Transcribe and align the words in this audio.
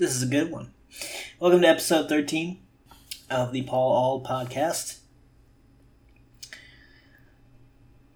This 0.00 0.16
is 0.16 0.22
a 0.22 0.26
good 0.26 0.50
one. 0.50 0.72
Welcome 1.38 1.60
to 1.60 1.68
episode 1.68 2.08
13 2.08 2.58
of 3.28 3.52
the 3.52 3.60
Paul 3.64 3.92
All 3.92 4.24
podcast. 4.24 5.00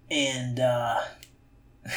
And, 0.09 0.59
uh, 0.59 1.01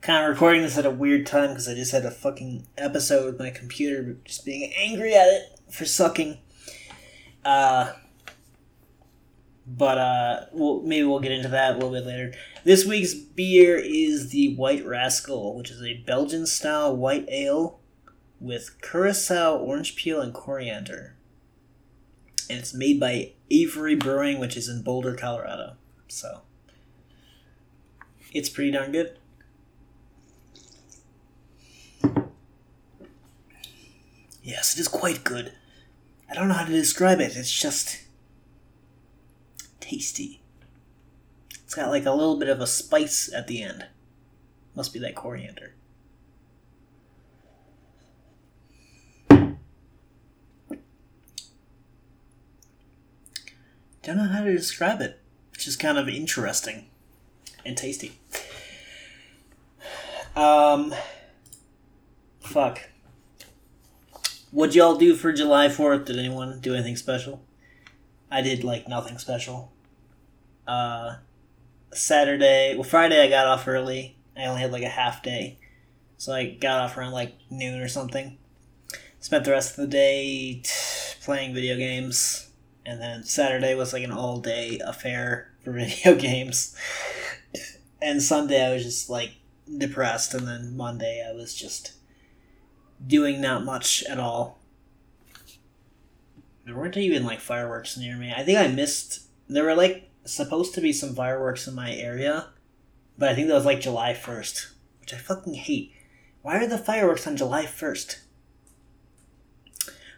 kind 0.00 0.24
of 0.24 0.30
recording 0.30 0.62
this 0.62 0.76
at 0.76 0.84
a 0.84 0.90
weird 0.90 1.26
time 1.26 1.50
because 1.50 1.68
I 1.68 1.74
just 1.74 1.92
had 1.92 2.04
a 2.04 2.10
fucking 2.10 2.66
episode 2.76 3.24
with 3.24 3.38
my 3.38 3.50
computer 3.50 4.16
just 4.24 4.44
being 4.44 4.72
angry 4.76 5.14
at 5.14 5.28
it 5.28 5.60
for 5.70 5.84
sucking. 5.84 6.38
Uh, 7.44 7.92
but 9.64 9.96
uh, 9.96 10.40
we'll, 10.52 10.82
maybe 10.82 11.06
we'll 11.06 11.20
get 11.20 11.30
into 11.30 11.50
that 11.50 11.70
a 11.70 11.74
little 11.74 11.92
bit 11.92 12.04
later. 12.04 12.32
This 12.64 12.84
week's 12.84 13.14
beer 13.14 13.76
is 13.76 14.30
the 14.30 14.56
White 14.56 14.84
Rascal, 14.84 15.56
which 15.56 15.70
is 15.70 15.80
a 15.84 16.02
Belgian 16.04 16.46
style 16.46 16.96
white 16.96 17.28
ale 17.28 17.77
with 18.40 18.80
curacao, 18.80 19.56
orange 19.56 19.96
peel, 19.96 20.20
and 20.20 20.32
coriander. 20.32 21.14
And 22.48 22.58
it's 22.58 22.72
made 22.72 22.98
by 22.98 23.32
Avery 23.50 23.94
Brewing, 23.94 24.38
which 24.38 24.56
is 24.56 24.68
in 24.68 24.82
Boulder, 24.82 25.14
Colorado. 25.14 25.74
So 26.08 26.42
it's 28.32 28.48
pretty 28.48 28.70
darn 28.70 28.92
good. 28.92 29.16
Yes, 34.42 34.74
it 34.74 34.80
is 34.80 34.88
quite 34.88 35.24
good. 35.24 35.52
I 36.30 36.34
don't 36.34 36.48
know 36.48 36.54
how 36.54 36.64
to 36.64 36.72
describe 36.72 37.20
it. 37.20 37.36
It's 37.36 37.52
just 37.52 38.04
tasty. 39.80 40.40
It's 41.64 41.74
got 41.74 41.90
like 41.90 42.06
a 42.06 42.12
little 42.12 42.38
bit 42.38 42.48
of 42.48 42.60
a 42.60 42.66
spice 42.66 43.30
at 43.34 43.46
the 43.46 43.62
end. 43.62 43.86
Must 44.74 44.92
be 44.92 44.98
that 45.00 45.14
coriander. 45.14 45.74
I 54.08 54.14
don't 54.14 54.26
know 54.26 54.32
how 54.32 54.44
to 54.44 54.52
describe 54.52 55.02
it. 55.02 55.20
It's 55.52 55.66
just 55.66 55.78
kind 55.78 55.98
of 55.98 56.08
interesting 56.08 56.86
and 57.66 57.76
tasty. 57.76 58.18
Um, 60.34 60.94
fuck. 62.40 62.88
What'd 64.50 64.74
y'all 64.74 64.96
do 64.96 65.14
for 65.14 65.32
July 65.32 65.68
4th? 65.68 66.06
Did 66.06 66.18
anyone 66.18 66.58
do 66.60 66.74
anything 66.74 66.96
special? 66.96 67.42
I 68.30 68.40
did 68.40 68.64
like 68.64 68.88
nothing 68.88 69.18
special. 69.18 69.72
Uh, 70.66 71.16
Saturday, 71.92 72.74
well, 72.76 72.84
Friday 72.84 73.22
I 73.22 73.28
got 73.28 73.46
off 73.46 73.68
early. 73.68 74.16
I 74.34 74.46
only 74.46 74.62
had 74.62 74.72
like 74.72 74.84
a 74.84 74.88
half 74.88 75.22
day. 75.22 75.58
So 76.16 76.32
I 76.32 76.46
got 76.46 76.80
off 76.80 76.96
around 76.96 77.12
like 77.12 77.34
noon 77.50 77.82
or 77.82 77.88
something. 77.88 78.38
Spent 79.20 79.44
the 79.44 79.50
rest 79.50 79.72
of 79.72 79.76
the 79.76 79.86
day 79.86 80.62
t- 80.64 80.70
playing 81.20 81.52
video 81.52 81.76
games. 81.76 82.47
And 82.88 83.02
then 83.02 83.22
Saturday 83.22 83.74
was 83.74 83.92
like 83.92 84.02
an 84.02 84.12
all 84.12 84.40
day 84.40 84.80
affair 84.82 85.50
for 85.62 85.72
video 85.72 86.14
games. 86.14 86.74
And 88.00 88.22
Sunday 88.22 88.64
I 88.64 88.72
was 88.72 88.82
just 88.82 89.10
like 89.10 89.32
depressed. 89.76 90.32
And 90.32 90.48
then 90.48 90.74
Monday 90.74 91.22
I 91.28 91.34
was 91.34 91.54
just 91.54 91.92
doing 93.06 93.42
not 93.42 93.62
much 93.62 94.02
at 94.04 94.18
all. 94.18 94.58
There 96.64 96.74
weren't 96.74 96.96
even 96.96 97.24
like 97.24 97.40
fireworks 97.40 97.98
near 97.98 98.16
me. 98.16 98.32
I 98.34 98.42
think 98.42 98.58
I 98.58 98.68
missed. 98.68 99.20
There 99.48 99.64
were 99.64 99.76
like 99.76 100.10
supposed 100.24 100.74
to 100.74 100.80
be 100.80 100.92
some 100.92 101.14
fireworks 101.14 101.68
in 101.68 101.74
my 101.74 101.92
area, 101.92 102.48
but 103.18 103.28
I 103.28 103.34
think 103.34 103.48
that 103.48 103.54
was 103.54 103.66
like 103.66 103.80
July 103.80 104.14
1st, 104.14 104.72
which 105.00 105.12
I 105.12 105.18
fucking 105.18 105.54
hate. 105.54 105.92
Why 106.40 106.56
are 106.56 106.66
the 106.66 106.78
fireworks 106.78 107.26
on 107.26 107.36
July 107.36 107.66
1st? 107.66 108.20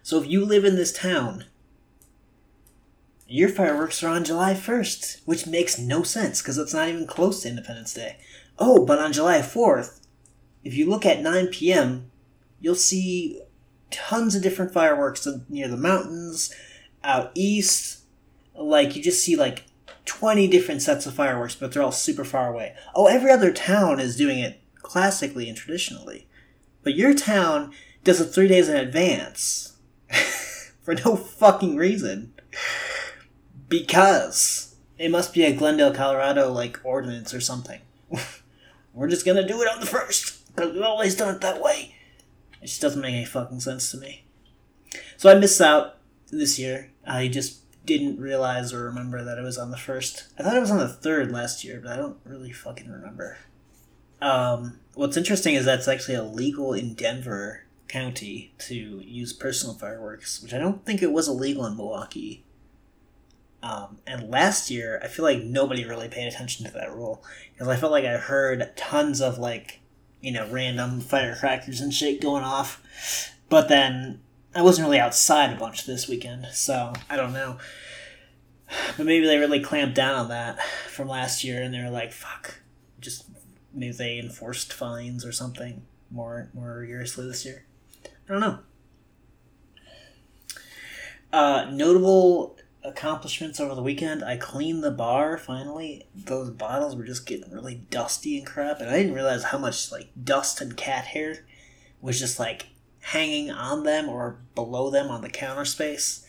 So 0.04 0.20
if 0.20 0.28
you 0.28 0.44
live 0.44 0.64
in 0.64 0.76
this 0.76 0.92
town, 0.92 1.46
your 3.30 3.48
fireworks 3.48 4.02
are 4.02 4.08
on 4.08 4.24
July 4.24 4.54
1st, 4.54 5.22
which 5.24 5.46
makes 5.46 5.78
no 5.78 6.02
sense 6.02 6.42
because 6.42 6.58
it's 6.58 6.74
not 6.74 6.88
even 6.88 7.06
close 7.06 7.42
to 7.42 7.48
Independence 7.48 7.94
Day. 7.94 8.18
Oh, 8.58 8.84
but 8.84 8.98
on 8.98 9.12
July 9.12 9.38
4th, 9.38 10.00
if 10.64 10.74
you 10.74 10.88
look 10.88 11.06
at 11.06 11.22
9 11.22 11.46
p.m., 11.48 12.10
you'll 12.60 12.74
see 12.74 13.40
tons 13.90 14.34
of 14.34 14.42
different 14.42 14.72
fireworks 14.72 15.26
near 15.48 15.68
the 15.68 15.76
mountains, 15.76 16.52
out 17.04 17.30
east. 17.34 18.00
Like, 18.54 18.96
you 18.96 19.02
just 19.02 19.22
see 19.22 19.36
like 19.36 19.64
20 20.06 20.48
different 20.48 20.82
sets 20.82 21.06
of 21.06 21.14
fireworks, 21.14 21.54
but 21.54 21.72
they're 21.72 21.82
all 21.82 21.92
super 21.92 22.24
far 22.24 22.52
away. 22.52 22.74
Oh, 22.96 23.06
every 23.06 23.30
other 23.30 23.52
town 23.52 24.00
is 24.00 24.16
doing 24.16 24.40
it 24.40 24.60
classically 24.82 25.48
and 25.48 25.56
traditionally. 25.56 26.26
But 26.82 26.96
your 26.96 27.14
town 27.14 27.72
does 28.02 28.20
it 28.20 28.26
three 28.26 28.48
days 28.48 28.68
in 28.68 28.76
advance. 28.76 29.76
For 30.82 30.94
no 30.94 31.14
fucking 31.14 31.76
reason. 31.76 32.34
Because 33.70 34.76
it 34.98 35.10
must 35.10 35.32
be 35.32 35.44
a 35.44 35.54
Glendale, 35.54 35.94
Colorado, 35.94 36.52
like, 36.52 36.78
ordinance 36.84 37.32
or 37.32 37.40
something. 37.40 37.80
We're 38.92 39.08
just 39.08 39.24
gonna 39.24 39.48
do 39.48 39.62
it 39.62 39.68
on 39.72 39.80
the 39.80 39.86
first, 39.86 40.54
because 40.54 40.74
we've 40.74 40.82
always 40.82 41.16
done 41.16 41.34
it 41.34 41.40
that 41.40 41.62
way. 41.62 41.94
It 42.60 42.66
just 42.66 42.82
doesn't 42.82 43.00
make 43.00 43.14
any 43.14 43.24
fucking 43.24 43.60
sense 43.60 43.90
to 43.92 43.96
me. 43.96 44.24
So 45.16 45.30
I 45.30 45.34
missed 45.34 45.60
out 45.60 45.96
this 46.30 46.58
year. 46.58 46.90
I 47.06 47.28
just 47.28 47.60
didn't 47.86 48.20
realize 48.20 48.72
or 48.72 48.84
remember 48.84 49.24
that 49.24 49.38
it 49.38 49.42
was 49.42 49.56
on 49.56 49.70
the 49.70 49.76
first. 49.76 50.28
I 50.38 50.42
thought 50.42 50.56
it 50.56 50.60
was 50.60 50.70
on 50.70 50.78
the 50.78 50.88
third 50.88 51.32
last 51.32 51.64
year, 51.64 51.80
but 51.82 51.92
I 51.92 51.96
don't 51.96 52.18
really 52.24 52.52
fucking 52.52 52.90
remember. 52.90 53.38
Um, 54.20 54.80
what's 54.94 55.16
interesting 55.16 55.54
is 55.54 55.64
that's 55.64 55.88
actually 55.88 56.16
illegal 56.16 56.74
in 56.74 56.94
Denver 56.94 57.62
County 57.88 58.52
to 58.58 58.74
use 58.74 59.32
personal 59.32 59.74
fireworks, 59.74 60.42
which 60.42 60.52
I 60.52 60.58
don't 60.58 60.84
think 60.84 61.02
it 61.02 61.12
was 61.12 61.28
illegal 61.28 61.64
in 61.64 61.76
Milwaukee. 61.76 62.44
Um, 63.62 63.98
and 64.06 64.30
last 64.30 64.70
year, 64.70 65.00
I 65.02 65.08
feel 65.08 65.24
like 65.24 65.42
nobody 65.42 65.84
really 65.84 66.08
paid 66.08 66.26
attention 66.26 66.66
to 66.66 66.72
that 66.72 66.94
rule 66.94 67.22
because 67.52 67.68
I 67.68 67.76
felt 67.76 67.92
like 67.92 68.04
I 68.04 68.16
heard 68.16 68.72
tons 68.76 69.20
of 69.20 69.38
like, 69.38 69.80
you 70.20 70.32
know, 70.32 70.48
random 70.50 71.00
firecrackers 71.00 71.80
and 71.80 71.92
shit 71.92 72.20
going 72.22 72.42
off, 72.42 72.82
but 73.48 73.68
then 73.68 74.20
I 74.54 74.62
wasn't 74.62 74.86
really 74.86 74.98
outside 74.98 75.52
a 75.52 75.56
bunch 75.56 75.84
this 75.84 76.08
weekend, 76.08 76.46
so 76.52 76.92
I 77.08 77.16
don't 77.16 77.32
know. 77.32 77.58
But 78.96 79.06
maybe 79.06 79.26
they 79.26 79.38
really 79.38 79.60
clamped 79.60 79.94
down 79.94 80.14
on 80.14 80.28
that 80.28 80.62
from 80.88 81.08
last 81.08 81.44
year, 81.44 81.62
and 81.62 81.74
they 81.74 81.82
were 81.82 81.90
like, 81.90 82.12
"Fuck," 82.12 82.60
just 83.00 83.24
maybe 83.74 83.92
they 83.92 84.18
enforced 84.18 84.72
fines 84.72 85.24
or 85.24 85.32
something 85.32 85.82
more 86.10 86.50
more 86.54 86.78
rigorously 86.78 87.26
this 87.26 87.44
year. 87.44 87.64
I 88.04 88.32
don't 88.32 88.40
know. 88.40 88.58
Uh, 91.32 91.68
notable 91.70 92.56
accomplishments 92.82 93.60
over 93.60 93.74
the 93.74 93.82
weekend. 93.82 94.24
I 94.24 94.36
cleaned 94.36 94.82
the 94.82 94.90
bar 94.90 95.38
finally. 95.38 96.06
Those 96.14 96.50
bottles 96.50 96.96
were 96.96 97.04
just 97.04 97.26
getting 97.26 97.52
really 97.52 97.74
dusty 97.90 98.38
and 98.38 98.46
crap, 98.46 98.80
and 98.80 98.88
I 98.88 98.98
didn't 98.98 99.14
realize 99.14 99.44
how 99.44 99.58
much 99.58 99.92
like 99.92 100.10
dust 100.22 100.60
and 100.60 100.76
cat 100.76 101.06
hair 101.06 101.44
was 102.00 102.18
just 102.18 102.38
like 102.38 102.68
hanging 103.00 103.50
on 103.50 103.84
them 103.84 104.08
or 104.08 104.40
below 104.54 104.90
them 104.90 105.08
on 105.08 105.22
the 105.22 105.28
counter 105.30 105.64
space. 105.64 106.26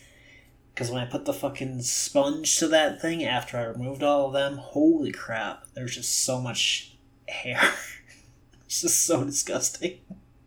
Because 0.73 0.89
when 0.89 1.01
I 1.01 1.05
put 1.05 1.25
the 1.25 1.33
fucking 1.33 1.81
sponge 1.81 2.57
to 2.57 2.67
that 2.69 3.01
thing 3.01 3.25
after 3.25 3.57
I 3.57 3.63
removed 3.63 4.03
all 4.03 4.27
of 4.27 4.33
them, 4.33 4.57
holy 4.57 5.11
crap, 5.11 5.65
there's 5.73 5.95
just 5.95 6.23
so 6.23 6.39
much 6.39 6.95
hair. 7.27 7.59
it's 8.65 8.81
just 8.81 9.05
so 9.05 9.23
disgusting. 9.23 9.99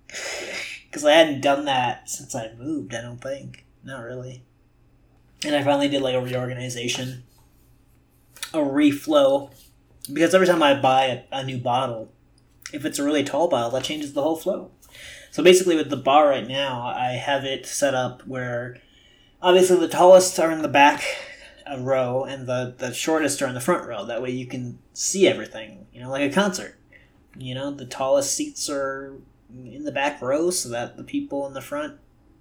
Because 0.87 1.07
I 1.07 1.15
hadn't 1.15 1.41
done 1.41 1.65
that 1.65 2.09
since 2.09 2.37
I 2.37 2.53
moved, 2.57 2.95
I 2.95 3.03
don't 3.03 3.21
think. 3.21 3.65
Not 3.83 4.05
really. 4.05 4.45
And 5.45 5.55
I 5.55 5.63
finally 5.63 5.89
did 5.89 6.03
like 6.03 6.15
a 6.15 6.21
reorganization, 6.21 7.25
a 8.53 8.59
reflow. 8.59 9.51
Because 10.13 10.35
every 10.35 10.47
time 10.47 10.63
I 10.63 10.79
buy 10.79 11.05
a, 11.07 11.23
a 11.33 11.45
new 11.45 11.59
bottle, 11.59 12.13
if 12.73 12.85
it's 12.85 12.99
a 12.99 13.05
really 13.05 13.25
tall 13.25 13.49
bottle, 13.49 13.71
that 13.71 13.85
changes 13.85 14.13
the 14.13 14.23
whole 14.23 14.37
flow. 14.37 14.71
So 15.31 15.43
basically, 15.43 15.77
with 15.77 15.91
the 15.91 15.97
bar 15.97 16.29
right 16.29 16.47
now, 16.47 16.83
I 16.83 17.13
have 17.13 17.45
it 17.45 17.67
set 17.67 17.95
up 17.95 18.27
where 18.27 18.77
obviously 19.43 19.79
the 19.79 19.89
tallest 19.89 20.39
are 20.39 20.53
in 20.53 20.63
the 20.63 20.69
back 20.69 21.03
row 21.79 22.25
and 22.25 22.47
the, 22.47 22.75
the 22.79 22.93
shortest 22.93 23.41
are 23.43 23.49
in 23.49 23.55
the 23.55 23.61
front 23.61 23.89
row. 23.89 24.05
That 24.05 24.23
way 24.23 24.31
you 24.31 24.47
can 24.47 24.79
see 24.93 25.27
everything, 25.27 25.87
you 25.93 26.01
know, 26.01 26.11
like 26.11 26.31
a 26.31 26.35
concert. 26.35 26.79
You 27.37 27.55
know, 27.55 27.71
the 27.71 27.87
tallest 27.87 28.35
seats 28.35 28.71
are 28.71 29.17
in 29.51 29.85
the 29.85 29.93
back 29.93 30.21
row 30.23 30.51
so 30.51 30.69
that 30.69 30.97
the 30.97 31.05
people 31.05 31.47
in 31.47 31.55
the 31.55 31.61
front 31.61 31.99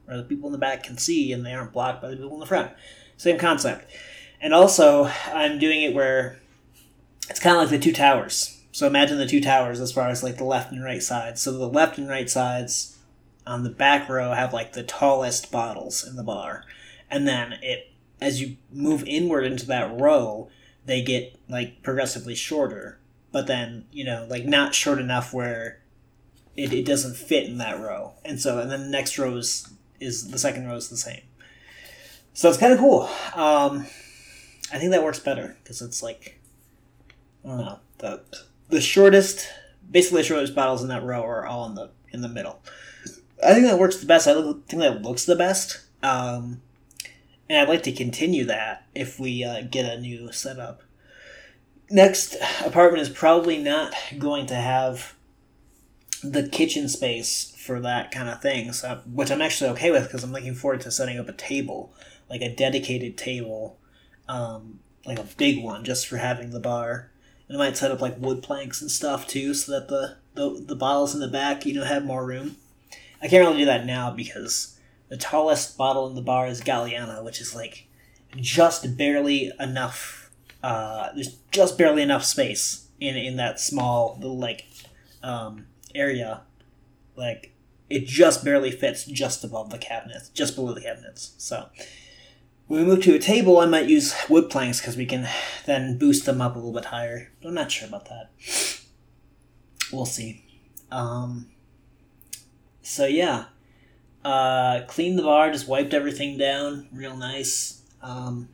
or 0.08 0.18
the 0.18 0.24
people 0.24 0.48
in 0.48 0.52
the 0.52 0.58
back 0.58 0.84
can 0.84 0.98
see 0.98 1.32
and 1.32 1.46
they 1.46 1.54
aren't 1.54 1.74
blocked 1.74 2.02
by 2.02 2.10
the 2.10 2.16
people 2.16 2.34
in 2.34 2.40
the 2.40 2.46
front. 2.46 2.72
Same 3.18 3.38
concept. 3.38 3.90
And 4.42 4.54
also, 4.54 5.10
I'm 5.28 5.60
doing 5.60 5.82
it 5.82 5.94
where 5.94 6.40
it's 7.30 7.40
kind 7.40 7.56
of 7.56 7.62
like 7.62 7.70
the 7.70 7.80
two 7.80 7.94
towers. 7.94 8.62
So 8.72 8.88
imagine 8.88 9.18
the 9.18 9.28
two 9.28 9.42
towers 9.42 9.80
as 9.80 9.92
far 9.92 10.10
as 10.10 10.24
like 10.24 10.38
the 10.38 10.44
left 10.44 10.72
and 10.72 10.84
right 10.84 11.02
sides. 11.02 11.42
So 11.42 11.52
the 11.52 11.68
left 11.68 11.98
and 11.98 12.10
right 12.10 12.30
sides 12.30 12.98
on 13.46 13.64
the 13.64 13.70
back 13.70 14.10
row 14.10 14.34
have 14.34 14.54
like 14.54 14.74
the 14.74 14.84
tallest 14.84 15.52
bottles 15.52 16.06
in 16.06 16.16
the 16.16 16.24
bar. 16.24 16.66
And 17.10 17.28
then 17.28 17.54
it 17.62 17.92
as 18.20 18.42
you 18.42 18.58
move 18.72 19.04
inward 19.06 19.46
into 19.46 19.66
that 19.68 20.00
row, 20.00 20.50
they 20.86 21.02
get 21.02 21.38
like 21.50 21.84
progressively 21.84 22.36
shorter. 22.36 23.00
But 23.32 23.48
then, 23.48 23.86
you 23.92 24.04
know, 24.04 24.26
like 24.30 24.46
not 24.46 24.74
short 24.74 25.00
enough 25.00 25.34
where 25.34 25.80
it, 26.56 26.74
it 26.74 26.86
doesn't 26.86 27.16
fit 27.16 27.48
in 27.48 27.58
that 27.58 27.80
row, 27.80 28.14
and 28.24 28.40
so 28.40 28.60
and 28.60 28.72
then 28.72 28.84
the 28.84 28.90
next 28.90 29.18
row 29.18 29.36
is 29.36 29.68
is 30.04 30.30
the 30.30 30.40
second 30.40 30.68
row 30.68 30.76
is 30.76 30.90
the 30.90 30.98
same. 30.98 31.22
So 32.34 32.50
it's 32.50 32.58
kind 32.58 32.74
of 32.74 32.80
cool. 32.80 33.04
Um, 33.36 33.86
I 34.72 34.80
think 34.80 34.92
that 34.92 35.04
works 35.04 35.20
better 35.20 35.56
because 35.64 35.82
it's 35.82 36.02
like 36.02 36.40
I 37.46 37.48
don't 37.48 37.58
know 37.58 37.80
the 38.00 38.24
the 38.70 38.82
shortest, 38.82 39.48
basically 39.90 40.22
the 40.22 40.28
shortest 40.28 40.56
bottles 40.56 40.82
in 40.82 40.90
that 40.90 41.04
row 41.04 41.24
are 41.24 41.46
all 41.46 41.66
in 41.68 41.76
the 41.76 41.92
in 42.12 42.22
the 42.22 42.30
middle. 42.30 42.60
I 43.46 43.54
think 43.54 43.66
that 43.66 43.80
works 43.80 43.98
the 43.98 44.06
best. 44.06 44.28
I 44.28 44.34
think 44.34 44.68
that 44.70 45.02
looks 45.02 45.26
the 45.26 45.36
best. 45.36 45.82
Um, 46.02 46.62
and 47.50 47.60
I'd 47.60 47.70
like 47.70 47.84
to 47.84 47.92
continue 47.92 48.46
that 48.46 48.86
if 48.96 49.20
we 49.20 49.44
uh, 49.44 49.62
get 49.70 49.86
a 49.86 50.00
new 50.00 50.32
setup. 50.32 50.82
Next 51.90 52.36
apartment 52.66 53.02
is 53.02 53.10
probably 53.10 53.58
not 53.58 53.94
going 54.18 54.46
to 54.48 54.56
have 54.56 55.16
the 56.24 56.48
kitchen 56.48 56.88
space 56.88 57.53
for 57.64 57.80
that 57.80 58.12
kind 58.12 58.30
of 58.30 58.42
thing, 58.42 58.74
so, 58.74 59.02
which 59.06 59.32
I'm 59.32 59.42
actually 59.42 59.70
okay 59.72 59.90
with 59.90 60.04
because 60.04 60.24
I'm 60.24 60.34
looking 60.34 60.54
forward 60.54 60.82
to 60.82 60.92
setting 60.92 61.18
up 61.18 61.30
a 61.30 61.34
table, 61.34 61.94
like 62.30 62.42
a 62.42 62.54
dedicated 62.54 63.18
table, 63.18 63.80
um, 64.28 64.80
like 65.06 65.18
a 65.18 65.28
big 65.38 65.64
one, 65.64 65.86
just 65.86 66.08
for 66.08 66.18
having 66.18 66.50
the 66.50 66.60
bar. 66.60 67.12
And 67.48 67.58
I 67.58 67.60
might 67.60 67.78
set 67.78 67.92
up 67.92 68.02
like 68.02 68.20
wood 68.20 68.44
planks 68.44 68.82
and 68.82 68.92
stuff 68.92 69.28
too, 69.28 69.54
so 69.54 69.72
that 69.72 69.88
the, 69.88 70.18
the 70.34 70.64
the 70.66 70.76
bottles 70.76 71.14
in 71.14 71.22
the 71.22 71.28
back, 71.28 71.66
you 71.66 71.74
know, 71.74 71.86
have 71.86 72.04
more 72.04 72.26
room. 72.26 72.58
I 73.22 73.28
can't 73.28 73.46
really 73.46 73.60
do 73.60 73.66
that 73.66 73.86
now 73.86 74.12
because 74.12 74.78
the 75.08 75.18
tallest 75.18 75.78
bottle 75.78 76.08
in 76.08 76.16
the 76.16 76.22
bar 76.22 76.48
is 76.48 76.62
Galliano, 76.62 77.24
which 77.24 77.40
is 77.40 77.56
like 77.56 77.88
just 78.36 78.98
barely 78.98 79.52
enough. 79.60 80.32
Uh, 80.62 81.10
there's 81.14 81.38
just 81.52 81.78
barely 81.78 82.02
enough 82.02 82.24
space 82.24 82.88
in 83.00 83.16
in 83.16 83.38
that 83.38 83.60
small 83.60 84.18
little 84.20 84.38
like 84.38 84.66
um, 85.22 85.68
area. 85.96 86.42
Like 87.16 87.53
it 87.90 88.06
just 88.06 88.44
barely 88.44 88.72
fits 88.72 89.06
just 89.06 89.44
above 89.44 89.70
the 89.70 89.78
cabinets, 89.78 90.30
just 90.30 90.56
below 90.56 90.74
the 90.74 90.82
cabinets. 90.82 91.34
So 91.38 91.70
when 92.68 92.82
we 92.82 92.86
move 92.86 93.04
to 93.04 93.16
a 93.16 93.20
table, 93.20 93.60
I 93.60 93.66
might 93.66 93.90
use 93.90 94.16
wood 94.30 94.50
planks 94.50 94.80
because 94.80 94.98
we 94.98 95.06
can 95.06 95.28
then 95.66 95.98
boost 95.98 96.26
them 96.26 96.42
up 96.42 96.56
a 96.56 96.60
little 96.60 96.74
bit 96.74 96.86
higher. 96.86 97.32
I'm 97.44 97.54
not 97.54 97.72
sure 97.72 97.88
about 97.88 98.06
that. 98.06 98.32
We'll 99.92 100.06
see. 100.06 100.44
Um, 100.92 101.52
so 102.82 103.06
yeah, 103.06 103.46
uh, 104.24 104.82
cleaned 104.88 105.20
the 105.20 105.24
bar, 105.24 105.52
just 105.52 105.68
wiped 105.68 105.94
everything 105.94 106.38
down 106.38 106.88
real 106.92 107.16
nice. 107.16 107.82
Um, 108.02 108.50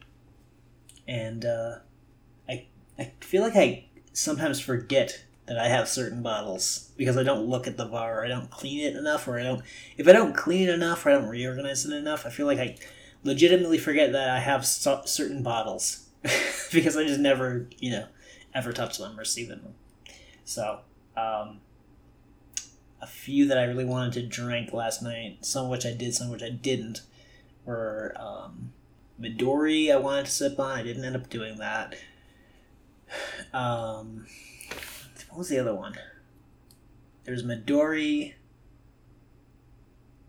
and 1.07 1.45
uh, 1.45 1.75
I 2.47 2.67
I 2.97 3.13
feel 3.21 3.41
like 3.41 3.55
I 3.55 3.85
sometimes 4.13 4.59
forget 4.59 5.23
that 5.49 5.57
I 5.57 5.67
have 5.67 5.89
certain 5.89 6.21
bottles 6.21 6.91
because 6.95 7.17
I 7.17 7.23
don't 7.23 7.47
look 7.47 7.65
at 7.65 7.75
the 7.75 7.85
bar, 7.85 8.23
I 8.23 8.27
don't 8.27 8.51
clean 8.51 8.81
it 8.81 8.95
enough, 8.95 9.27
or 9.27 9.39
I 9.39 9.43
don't. 9.43 9.63
If 9.97 10.07
I 10.07 10.11
don't 10.11 10.35
clean 10.35 10.69
it 10.69 10.73
enough, 10.73 11.03
or 11.03 11.09
I 11.09 11.13
don't 11.13 11.27
reorganize 11.27 11.85
it 11.85 11.91
enough, 11.91 12.27
I 12.27 12.29
feel 12.29 12.45
like 12.45 12.59
I 12.59 12.77
legitimately 13.23 13.79
forget 13.79 14.11
that 14.11 14.29
I 14.29 14.39
have 14.39 14.63
so- 14.63 15.01
certain 15.05 15.41
bottles 15.41 16.07
because 16.71 16.95
I 16.95 17.03
just 17.03 17.19
never, 17.19 17.67
you 17.79 17.89
know, 17.89 18.05
ever 18.53 18.71
touch 18.71 18.99
them 18.99 19.19
or 19.19 19.25
see 19.25 19.43
them. 19.43 19.73
So, 20.45 20.81
um, 21.17 21.61
a 23.01 23.07
few 23.07 23.47
that 23.47 23.57
I 23.57 23.63
really 23.63 23.85
wanted 23.85 24.13
to 24.13 24.27
drink 24.27 24.71
last 24.71 25.01
night, 25.01 25.43
some 25.43 25.65
of 25.65 25.71
which 25.71 25.85
I 25.85 25.93
did, 25.93 26.13
some 26.13 26.27
of 26.27 26.33
which 26.33 26.43
I 26.43 26.49
didn't, 26.49 27.01
were 27.65 28.13
um, 28.19 28.71
Midori. 29.19 29.91
I 29.91 29.97
wanted 29.97 30.25
to 30.25 30.31
sip 30.31 30.59
on. 30.59 30.77
I 30.77 30.83
didn't 30.83 31.05
end 31.05 31.15
up 31.15 31.27
doing 31.27 31.57
that. 31.57 31.95
Um, 33.51 34.27
what 35.29 35.39
was 35.39 35.49
the 35.49 35.59
other 35.59 35.73
one? 35.73 35.95
There's 37.23 37.43
Midori, 37.43 38.33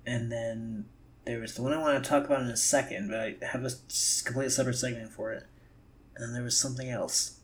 and 0.06 0.30
then 0.30 0.86
there 1.24 1.38
was 1.38 1.54
the 1.54 1.62
one 1.62 1.72
I 1.72 1.78
want 1.78 2.02
to 2.02 2.08
talk 2.08 2.24
about 2.24 2.42
in 2.42 2.48
a 2.48 2.56
second, 2.56 3.08
but 3.08 3.20
I 3.20 3.36
have 3.46 3.64
a 3.64 3.70
completely 4.24 4.50
separate 4.50 4.76
segment 4.76 5.10
for 5.10 5.32
it. 5.32 5.44
And 6.14 6.24
then 6.24 6.34
there 6.34 6.42
was 6.42 6.58
something 6.58 6.90
else. 6.90 7.38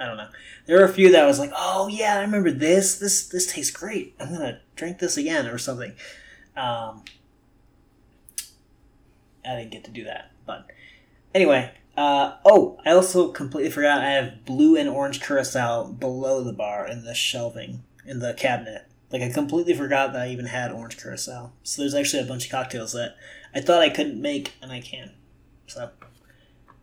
I 0.00 0.06
don't 0.06 0.16
know. 0.16 0.28
There 0.66 0.78
were 0.78 0.84
a 0.84 0.92
few 0.92 1.10
that 1.12 1.22
I 1.22 1.26
was 1.26 1.38
like, 1.38 1.52
oh 1.56 1.88
yeah, 1.88 2.16
I 2.18 2.20
remember 2.20 2.50
this. 2.50 2.98
This 2.98 3.26
this 3.26 3.52
tastes 3.52 3.76
great. 3.76 4.14
I'm 4.20 4.30
gonna 4.32 4.60
drink 4.76 4.98
this 4.98 5.16
again 5.16 5.46
or 5.46 5.58
something. 5.58 5.92
Um, 6.56 7.04
I 9.44 9.56
didn't 9.56 9.70
get 9.70 9.84
to 9.84 9.90
do 9.90 10.04
that, 10.04 10.30
but 10.46 10.66
anyway. 11.34 11.72
Uh, 11.98 12.36
oh, 12.44 12.78
I 12.86 12.92
also 12.92 13.32
completely 13.32 13.72
forgot. 13.72 14.02
I 14.02 14.10
have 14.10 14.44
blue 14.44 14.76
and 14.76 14.88
orange 14.88 15.20
curacao 15.20 15.84
below 15.84 16.44
the 16.44 16.52
bar 16.52 16.86
in 16.86 17.04
the 17.04 17.12
shelving 17.12 17.82
in 18.06 18.20
the 18.20 18.34
cabinet. 18.34 18.86
Like 19.10 19.22
I 19.22 19.30
completely 19.30 19.74
forgot 19.74 20.12
that 20.12 20.22
I 20.22 20.30
even 20.30 20.46
had 20.46 20.70
orange 20.70 20.96
curacao. 20.96 21.50
So 21.64 21.82
there's 21.82 21.96
actually 21.96 22.22
a 22.22 22.26
bunch 22.26 22.44
of 22.44 22.52
cocktails 22.52 22.92
that 22.92 23.16
I 23.52 23.60
thought 23.60 23.82
I 23.82 23.88
couldn't 23.88 24.22
make, 24.22 24.52
and 24.62 24.70
I 24.70 24.80
can. 24.80 25.10
So 25.66 25.90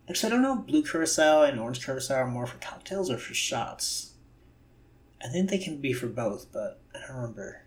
Actually, 0.06 0.32
I 0.32 0.34
don't 0.34 0.42
know 0.42 0.60
if 0.60 0.66
blue 0.66 0.82
curacao 0.82 1.44
and 1.44 1.58
orange 1.58 1.82
curacao 1.82 2.16
are 2.16 2.26
more 2.26 2.46
for 2.46 2.58
cocktails 2.58 3.10
or 3.10 3.16
for 3.16 3.32
shots. 3.32 4.12
I 5.24 5.28
think 5.28 5.48
they 5.48 5.56
can 5.56 5.80
be 5.80 5.94
for 5.94 6.08
both, 6.08 6.52
but 6.52 6.78
I 6.94 6.98
don't 7.06 7.16
remember. 7.16 7.62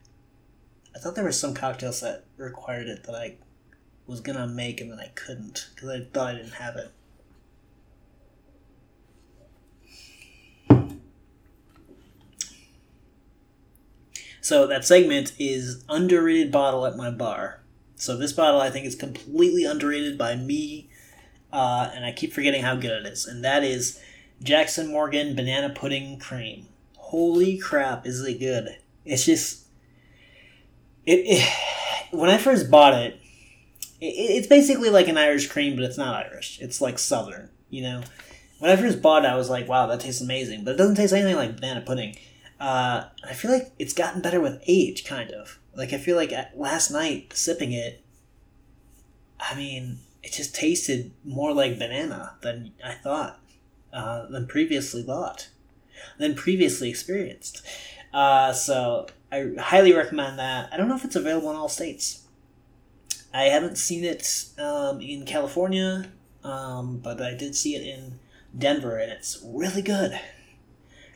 I 0.95 1.00
thought 1.00 1.16
there 1.16 1.24
were 1.24 1.31
some 1.31 1.56
cocktails 1.56 2.02
that 2.02 2.25
required 2.38 2.88
it 2.88 3.06
that 3.06 3.16
I 3.16 3.38
was 4.06 4.22
gonna 4.22 4.48
make 4.48 4.81
and 4.81 4.92
then 4.92 5.00
I 5.00 5.07
couldn't 5.16 5.69
because 5.74 5.90
I 5.90 6.06
thought 6.13 6.36
I 6.36 6.38
didn't 6.38 6.54
have 6.54 6.75
it. 6.75 6.92
So 14.50 14.66
that 14.66 14.84
segment 14.84 15.34
is 15.38 15.84
underrated 15.90 16.51
bottle 16.51 16.88
at 16.88 16.98
my 16.98 17.12
bar. 17.12 17.60
So 17.98 18.18
this 18.18 18.34
bottle 18.34 18.60
I 18.60 18.72
think 18.72 18.88
is 18.88 18.96
completely 18.96 19.63
underrated 19.63 20.18
by 20.18 20.36
me 20.38 20.90
uh, 21.54 21.92
and 21.94 22.04
I 22.04 22.12
keep 22.13 22.34
forgetting 22.34 22.63
how 22.63 22.74
good 22.74 23.06
it 23.06 23.06
is, 23.06 23.28
and 23.28 23.44
that 23.44 23.63
is 23.63 24.01
Jackson 24.42 24.88
Morgan 24.88 25.36
Banana 25.36 25.69
Pudding 25.69 26.18
Cream. 26.18 26.66
Holy 26.98 27.60
crap, 27.60 28.07
is 28.07 28.22
it 28.25 28.40
good! 28.40 28.75
It's 29.06 29.24
just 29.24 29.68
it. 31.06 31.19
it 31.28 31.48
when 32.10 32.31
I 32.31 32.40
first 32.40 32.72
bought 32.72 32.95
it, 32.95 33.19
it, 34.02 34.06
it's 34.07 34.48
basically 34.48 34.90
like 34.90 35.07
an 35.10 35.18
Irish 35.19 35.45
cream, 35.45 35.75
but 35.75 35.86
it's 35.86 35.98
not 35.98 36.25
Irish. 36.25 36.60
It's 36.60 36.81
like 36.81 36.98
Southern, 36.98 37.52
you 37.69 37.84
know. 37.84 38.02
When 38.57 38.72
I 38.72 38.78
first 38.78 39.00
bought 39.04 39.25
it, 39.25 39.28
I 39.28 39.36
was 39.36 39.52
like, 39.52 39.68
"Wow, 39.68 39.86
that 39.86 40.00
tastes 40.00 40.22
amazing," 40.22 40.63
but 40.63 40.72
it 40.72 40.78
doesn't 40.78 40.95
taste 40.95 41.13
anything 41.13 41.36
like 41.36 41.56
banana 41.56 41.81
pudding. 41.81 42.16
Uh, 42.59 43.06
I 43.23 43.33
feel 43.33 43.51
like 43.51 43.71
it's 43.79 43.94
gotten 43.94 44.21
better 44.21 44.42
with 44.42 44.61
age, 44.68 45.06
kind 45.06 45.31
of. 45.31 45.59
Like 45.75 45.94
I 45.94 45.97
feel 45.97 46.16
like 46.18 46.33
last 46.56 46.92
night 46.92 47.31
sipping 47.33 47.71
it, 47.71 48.04
I 49.39 49.56
mean, 49.56 49.99
it 50.21 50.33
just 50.33 50.54
tasted 50.54 51.11
more 51.23 51.54
like 51.54 51.80
banana 51.80 52.35
than 52.42 52.73
I 52.83 52.94
thought, 52.94 53.39
uh, 53.94 54.25
than 54.28 54.47
previously 54.47 55.04
thought, 55.04 55.49
than 56.18 56.35
previously 56.35 56.89
experienced. 56.89 57.61
Uh, 58.13 58.51
so 58.51 59.07
I 59.31 59.51
highly 59.57 59.94
recommend 59.94 60.39
that. 60.39 60.69
I 60.73 60.78
don't 60.78 60.89
know 60.89 60.95
if 60.95 61.06
it's 61.06 61.16
available 61.16 61.51
in 61.51 61.56
all 61.56 61.69
states. 61.69 62.25
I 63.33 63.44
haven't 63.44 63.78
seen 63.78 64.04
it 64.04 64.45
um, 64.57 65.01
in 65.01 65.25
California, 65.25 66.11
um, 66.44 66.97
but 66.97 67.21
I 67.21 67.35
did 67.35 67.56
see 67.56 67.75
it 67.75 67.85
in 67.85 68.19
Denver, 68.57 68.97
and 68.97 69.11
it's 69.11 69.42
really 69.45 69.83
good. 69.83 70.19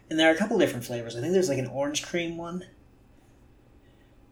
And 0.10 0.19
there 0.19 0.29
are 0.29 0.33
a 0.33 0.38
couple 0.38 0.57
different 0.60 0.86
flavors. 0.86 1.15
I 1.15 1.22
think 1.22 1.33
there's 1.33 1.50
like 1.50 1.57
an 1.57 1.67
orange 1.67 2.03
cream 2.03 2.38
one, 2.38 2.65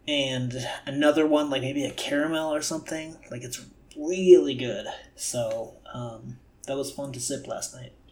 and 0.08 0.68
another 0.86 1.26
one 1.26 1.50
like 1.50 1.62
maybe 1.62 1.86
a 1.86 1.92
caramel 1.92 2.54
or 2.54 2.62
something. 2.62 3.18
Like 3.30 3.44
it's 3.44 3.66
really 3.98 4.56
good. 4.56 4.86
So 5.16 5.76
um, 5.94 6.38
that 6.68 6.78
was 6.78 6.92
fun 6.92 7.12
to 7.14 7.20
sip 7.20 7.48
last 7.48 7.76
night. 7.76 7.94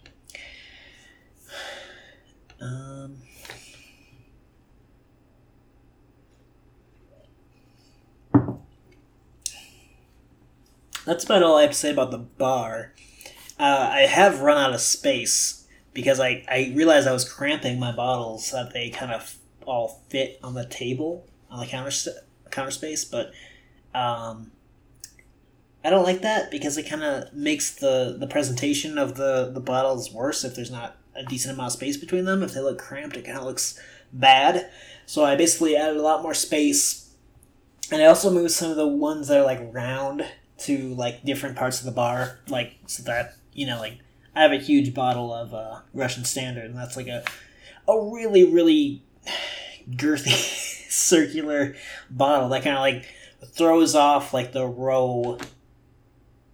Um, 2.62 3.22
that's 11.06 11.24
about 11.24 11.42
all 11.42 11.56
I 11.58 11.62
have 11.62 11.72
to 11.72 11.78
say 11.78 11.90
about 11.90 12.12
the 12.12 12.18
bar. 12.18 12.94
Uh, 13.58 13.90
I 13.94 14.02
have 14.02 14.42
run 14.42 14.58
out 14.58 14.74
of 14.74 14.82
space 14.82 15.59
because 16.00 16.22
I, 16.22 16.46
I 16.48 16.72
realized 16.74 17.10
I 17.10 17.12
was 17.12 17.30
cramping 17.30 17.78
my 17.78 17.92
bottles 17.92 18.48
so 18.48 18.64
that 18.64 18.74
they 18.74 18.90
kind 18.90 19.12
of 19.12 19.36
all 19.66 20.02
fit 20.08 20.40
on 20.42 20.54
the 20.54 20.66
table 20.66 21.28
on 21.52 21.60
the 21.60 21.66
counter 21.66 21.92
counter 22.52 22.72
space, 22.72 23.04
but 23.04 23.34
um, 23.94 24.52
I 25.84 25.90
don't 25.90 26.06
like 26.06 26.22
that 26.22 26.52
because 26.52 26.78
it 26.78 26.88
kind 26.88 27.04
of 27.04 27.34
makes 27.34 27.76
the 27.76 28.16
the 28.18 28.28
presentation 28.28 28.98
of 28.98 29.16
the 29.16 29.52
the 29.54 29.60
bottles 29.60 30.14
worse 30.14 30.46
if 30.46 30.56
there's 30.56 30.72
not 30.72 30.96
a 31.16 31.24
decent 31.24 31.56
amount 31.56 31.68
of 31.68 31.74
space 31.74 31.98
between 31.98 32.24
them. 32.24 32.44
If 32.44 32.54
they 32.54 32.62
look 32.62 32.80
cramped, 32.80 33.18
it 33.18 33.26
kind 33.26 33.38
of 33.38 33.44
looks 33.44 33.78
bad. 34.14 34.72
So 35.06 35.26
I 35.26 35.36
basically 35.36 35.76
added 35.76 35.98
a 35.98 36.02
lot 36.02 36.24
more 36.24 36.34
space, 36.34 37.14
and 37.92 38.02
I 38.02 38.06
also 38.06 38.32
moved 38.32 38.52
some 38.52 38.72
of 38.72 38.78
the 38.78 38.88
ones 38.88 39.28
that 39.28 39.38
are 39.38 39.46
like 39.46 39.74
round 39.74 40.26
to 40.60 40.96
like 40.96 41.26
different 41.26 41.58
parts 41.58 41.80
of 41.80 41.86
the 41.86 41.92
bar, 41.92 42.40
like 42.48 42.78
so 42.88 43.04
that 43.04 43.36
you 43.52 43.66
know, 43.66 43.80
like 43.80 43.98
I 44.36 44.42
have 44.42 44.52
a 44.52 44.58
huge 44.58 44.94
bottle 44.94 45.34
of 45.34 45.54
uh, 45.54 45.80
Russian 45.94 46.26
Standard, 46.26 46.66
and 46.66 46.78
that's 46.78 46.98
like 46.98 47.08
a 47.08 47.24
a 47.88 48.00
really 48.00 48.46
really 48.46 49.04
girthy 49.90 50.30
circular 50.90 51.76
bottle 52.10 52.50
that 52.50 52.64
kind 52.64 52.76
of 52.76 52.82
like 52.82 53.06
throws 53.46 53.96
off 53.96 54.34
like 54.34 54.52
the 54.52 54.66
row 54.66 55.38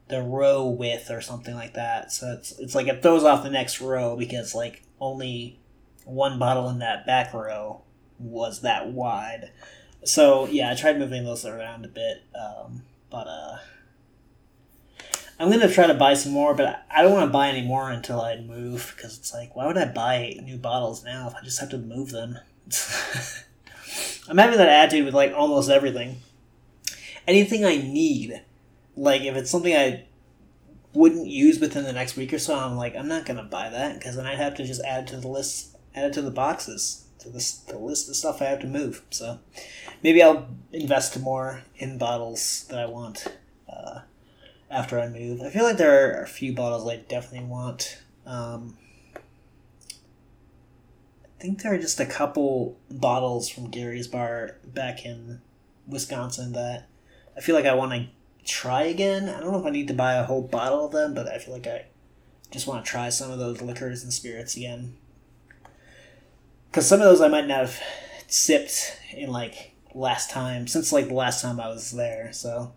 the 0.08 0.22
row 0.22 0.68
width 0.68 1.10
or 1.10 1.22
something 1.22 1.56
like 1.56 1.74
that. 1.74 2.12
So 2.12 2.32
it's 2.34 2.58
it's 2.60 2.76
like 2.76 2.88
it 2.88 3.02
throws 3.02 3.24
off 3.24 3.44
the 3.44 3.50
next 3.50 3.82
row 3.82 4.16
because 4.16 4.54
like 4.54 4.84
only 5.00 5.60
one 6.06 6.38
bottle 6.38 6.70
in 6.70 6.80
that 6.80 7.06
back 7.06 7.34
row 7.34 7.82
was 8.20 8.62
that 8.62 8.92
wide. 8.92 9.52
So 10.04 10.48
yeah, 10.48 10.72
I 10.72 10.76
tried 10.76 11.00
moving 11.00 11.24
those 11.24 11.46
around 11.46 11.86
a 11.86 11.90
bit, 11.90 12.24
um, 12.40 12.84
but 13.10 13.28
uh, 13.28 13.58
I'm 15.40 15.50
gonna 15.50 15.72
try 15.72 15.88
to 15.88 15.94
buy 15.94 16.14
some 16.14 16.32
more. 16.32 16.54
But 16.54 16.86
I 16.90 17.02
don't 17.02 17.12
want 17.12 17.28
to 17.28 17.34
buy 17.34 17.50
any 17.50 17.66
more 17.66 17.92
until 17.92 18.22
I 18.22 18.38
move 18.40 18.94
because 18.96 19.18
it's 19.18 19.34
like, 19.34 19.56
why 19.56 19.68
would 19.68 19.78
I 19.78 19.86
buy 19.86 20.38
new 20.42 20.58
bottles 20.58 21.04
now 21.04 21.28
if 21.28 21.36
I 21.36 21.42
just 21.44 21.60
have 21.60 21.70
to 21.70 21.78
move 21.78 22.12
them? 22.12 22.40
I'm 24.28 24.38
having 24.38 24.58
that 24.58 24.70
attitude 24.70 25.06
with 25.06 25.14
like 25.14 25.34
almost 25.34 25.70
everything. 25.70 26.18
Anything 27.28 27.66
I 27.66 27.78
need, 27.78 28.42
like 28.96 29.24
if 29.24 29.36
it's 29.36 29.52
something 29.52 29.76
I 29.76 30.06
wouldn't 30.94 31.28
use 31.28 31.60
within 31.60 31.84
the 31.84 31.94
next 31.94 32.16
week 32.16 32.34
or 32.34 32.40
so, 32.40 32.58
I'm 32.58 32.78
like, 32.78 32.96
I'm 32.96 33.08
not 33.08 33.26
gonna 33.26 33.44
buy 33.44 33.70
that 33.70 33.96
because 33.96 34.16
then 34.16 34.26
I'd 34.26 34.38
have 34.38 34.56
to 34.56 34.66
just 34.66 34.82
add 34.84 35.08
to 35.08 35.18
the 35.18 35.28
list, 35.28 35.76
add 35.94 36.06
it 36.06 36.14
to 36.14 36.22
the 36.22 36.32
boxes, 36.32 37.06
to 37.20 37.30
the, 37.30 37.56
the 37.68 37.78
list 37.78 38.08
of 38.08 38.16
stuff 38.16 38.42
I 38.42 38.46
have 38.46 38.62
to 38.62 38.68
move. 38.68 39.04
So 39.10 39.40
maybe 40.02 40.24
I'll 40.24 40.48
invest 40.72 41.20
more 41.20 41.64
in 41.76 41.98
bottles 41.98 42.66
that 42.70 42.80
I 42.80 42.86
want 42.86 43.28
after 44.70 45.00
I 45.00 45.08
move. 45.08 45.42
I 45.42 45.50
feel 45.50 45.64
like 45.64 45.78
there 45.78 46.20
are 46.20 46.24
a 46.24 46.28
few 46.28 46.54
bottles 46.54 46.88
I 46.88 46.98
definitely 46.98 47.48
want. 47.48 48.02
Um, 48.26 48.78
I 49.16 51.42
think 51.42 51.62
there 51.62 51.74
are 51.74 51.80
just 51.80 52.00
a 52.00 52.06
couple 52.06 52.78
bottles 52.90 53.50
from 53.50 53.70
Gary's 53.70 54.08
Bar 54.08 54.58
back 54.66 55.06
in 55.06 55.42
Wisconsin 55.88 56.54
that 56.54 56.88
I 57.38 57.42
feel 57.42 57.56
like 57.56 57.66
I 57.66 57.76
want 57.76 57.92
to 57.92 58.08
try 58.46 58.84
again. 58.84 59.30
I 59.30 59.40
don't 59.40 59.52
know 59.52 59.60
if 59.60 59.66
I 59.66 59.70
need 59.70 59.88
to 59.90 59.94
buy 59.94 60.14
a 60.14 60.24
whole 60.24 60.42
bottle 60.42 60.86
of 60.86 60.92
them, 60.92 61.14
but 61.14 61.28
I 61.28 61.38
feel 61.38 61.54
like 61.54 61.68
I 61.68 61.86
just 62.52 62.68
want 62.68 62.84
to 62.84 62.90
try 62.90 63.10
some 63.10 63.32
of 63.32 63.40
those 63.40 63.62
liquors 63.62 64.04
and 64.04 64.14
spirits 64.14 64.56
again. 64.56 64.96
Because 66.70 66.88
some 66.88 67.00
of 67.00 67.06
those 67.06 67.22
I 67.22 67.28
might 67.28 67.48
not 67.48 67.60
have 67.60 67.82
sipped 68.28 69.00
in 69.14 69.32
like 69.32 69.74
last 69.94 70.30
time, 70.30 70.68
since 70.68 70.92
like 70.92 71.08
the 71.08 71.14
last 71.14 71.42
time 71.42 71.60
I 71.60 71.68
was 71.68 71.92
there. 71.92 72.32
So 72.34 72.74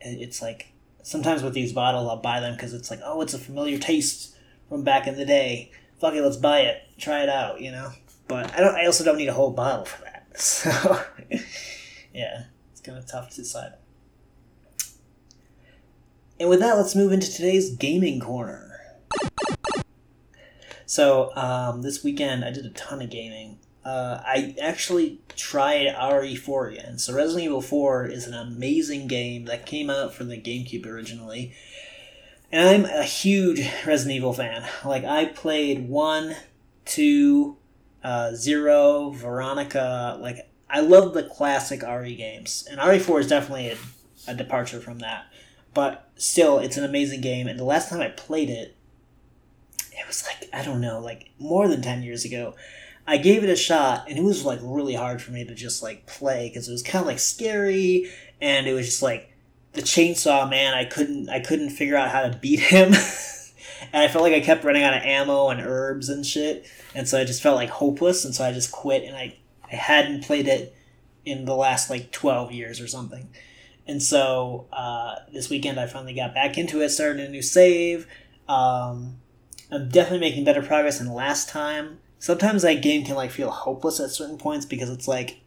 it's 0.00 0.40
like 0.40 0.69
sometimes 1.02 1.42
with 1.42 1.54
these 1.54 1.72
bottles, 1.72 2.08
I'll 2.08 2.16
buy 2.16 2.40
them 2.40 2.54
because 2.54 2.74
it's 2.74 2.90
like, 2.90 3.00
oh, 3.04 3.20
it's 3.20 3.34
a 3.34 3.38
familiar 3.38 3.78
taste 3.78 4.36
from 4.68 4.84
back 4.84 5.06
in 5.06 5.16
the 5.16 5.24
day. 5.24 5.72
Fuck 6.00 6.14
it, 6.14 6.22
let's 6.22 6.36
buy 6.36 6.60
it, 6.60 6.82
try 6.98 7.22
it 7.22 7.28
out, 7.28 7.60
you 7.60 7.70
know. 7.70 7.92
But 8.28 8.54
I 8.54 8.60
don't. 8.60 8.74
I 8.74 8.86
also 8.86 9.04
don't 9.04 9.18
need 9.18 9.28
a 9.28 9.34
whole 9.34 9.50
bottle 9.50 9.84
for 9.84 10.02
that. 10.04 10.16
So 10.36 10.70
yeah, 12.14 12.44
it's 12.72 12.80
kind 12.80 12.96
of 12.96 13.06
tough 13.06 13.30
to 13.30 13.36
decide. 13.36 13.72
And 16.38 16.48
with 16.48 16.60
that, 16.60 16.76
let's 16.76 16.96
move 16.96 17.12
into 17.12 17.30
today's 17.30 17.74
gaming 17.76 18.20
corner. 18.20 18.70
So, 20.86 21.30
um, 21.36 21.82
this 21.82 22.02
weekend 22.02 22.44
I 22.44 22.50
did 22.50 22.66
a 22.66 22.70
ton 22.70 23.00
of 23.00 23.10
gaming. 23.10 23.59
Uh, 23.84 24.20
I 24.24 24.54
actually 24.60 25.20
tried 25.36 25.86
RE4 25.86 26.72
again. 26.72 26.98
So, 26.98 27.14
Resident 27.14 27.44
Evil 27.44 27.62
4 27.62 28.06
is 28.06 28.26
an 28.26 28.34
amazing 28.34 29.06
game 29.06 29.46
that 29.46 29.66
came 29.66 29.88
out 29.88 30.12
for 30.12 30.24
the 30.24 30.36
GameCube 30.36 30.86
originally. 30.86 31.54
And 32.52 32.68
I'm 32.68 32.84
a 32.84 33.04
huge 33.04 33.60
Resident 33.86 34.16
Evil 34.16 34.32
fan. 34.32 34.68
Like, 34.84 35.04
I 35.04 35.26
played 35.26 35.88
1, 35.88 36.36
2, 36.84 37.56
uh, 38.04 38.34
0, 38.34 39.10
Veronica. 39.10 40.18
Like, 40.20 40.50
I 40.68 40.80
love 40.80 41.14
the 41.14 41.22
classic 41.22 41.82
RE 41.82 42.14
games. 42.14 42.66
And 42.70 42.78
RE4 42.78 43.20
is 43.20 43.28
definitely 43.28 43.70
a, 43.70 43.78
a 44.28 44.34
departure 44.34 44.80
from 44.80 44.98
that 44.98 45.26
but 45.74 46.10
still, 46.16 46.58
it's 46.58 46.76
an 46.76 46.84
amazing 46.84 47.20
game. 47.20 47.46
And 47.46 47.58
the 47.58 47.64
last 47.64 47.88
time 47.88 48.00
I 48.00 48.08
played 48.08 48.50
it, 48.50 48.76
it 49.92 50.06
was 50.06 50.24
like 50.26 50.48
I 50.52 50.64
don't 50.64 50.80
know, 50.80 51.00
like 51.00 51.30
more 51.38 51.68
than 51.68 51.82
ten 51.82 52.02
years 52.02 52.24
ago. 52.24 52.54
I 53.10 53.16
gave 53.16 53.42
it 53.42 53.50
a 53.50 53.56
shot, 53.56 54.08
and 54.08 54.16
it 54.16 54.22
was 54.22 54.44
like 54.44 54.60
really 54.62 54.94
hard 54.94 55.20
for 55.20 55.32
me 55.32 55.44
to 55.44 55.52
just 55.52 55.82
like 55.82 56.06
play 56.06 56.48
because 56.48 56.68
it 56.68 56.72
was 56.72 56.84
kind 56.84 57.02
of 57.02 57.08
like 57.08 57.18
scary, 57.18 58.08
and 58.40 58.68
it 58.68 58.72
was 58.72 58.86
just 58.86 59.02
like 59.02 59.32
the 59.72 59.82
chainsaw 59.82 60.48
man. 60.48 60.74
I 60.74 60.84
couldn't 60.84 61.28
I 61.28 61.40
couldn't 61.40 61.70
figure 61.70 61.96
out 61.96 62.10
how 62.10 62.22
to 62.22 62.38
beat 62.38 62.60
him, 62.70 62.92
and 63.92 64.02
I 64.04 64.06
felt 64.06 64.22
like 64.22 64.34
I 64.34 64.38
kept 64.38 64.62
running 64.62 64.84
out 64.84 64.96
of 64.96 65.02
ammo 65.02 65.48
and 65.48 65.60
herbs 65.60 66.08
and 66.08 66.24
shit, 66.24 66.70
and 66.94 67.08
so 67.08 67.18
I 67.18 67.24
just 67.24 67.42
felt 67.42 67.56
like 67.56 67.70
hopeless, 67.70 68.24
and 68.24 68.32
so 68.32 68.44
I 68.44 68.52
just 68.52 68.70
quit, 68.70 69.02
and 69.02 69.16
I 69.16 69.36
I 69.64 69.74
hadn't 69.74 70.22
played 70.22 70.46
it 70.46 70.76
in 71.24 71.46
the 71.46 71.56
last 71.56 71.90
like 71.90 72.12
twelve 72.12 72.52
years 72.52 72.80
or 72.80 72.86
something. 72.86 73.28
And 73.88 74.00
so 74.00 74.68
uh, 74.72 75.16
this 75.32 75.50
weekend 75.50 75.80
I 75.80 75.88
finally 75.88 76.14
got 76.14 76.32
back 76.32 76.56
into 76.56 76.80
it, 76.80 76.90
started 76.90 77.26
a 77.26 77.28
new 77.28 77.42
save. 77.42 78.06
Um, 78.48 79.16
I'm 79.72 79.88
definitely 79.88 80.20
making 80.20 80.44
better 80.44 80.62
progress 80.62 80.98
than 80.98 81.12
last 81.12 81.48
time. 81.48 81.98
Sometimes 82.20 82.60
that 82.62 82.82
game 82.82 83.02
can 83.02 83.16
like 83.16 83.30
feel 83.30 83.50
hopeless 83.50 83.98
at 83.98 84.10
certain 84.10 84.36
points 84.36 84.66
because 84.66 84.90
it's 84.90 85.08
like 85.08 85.40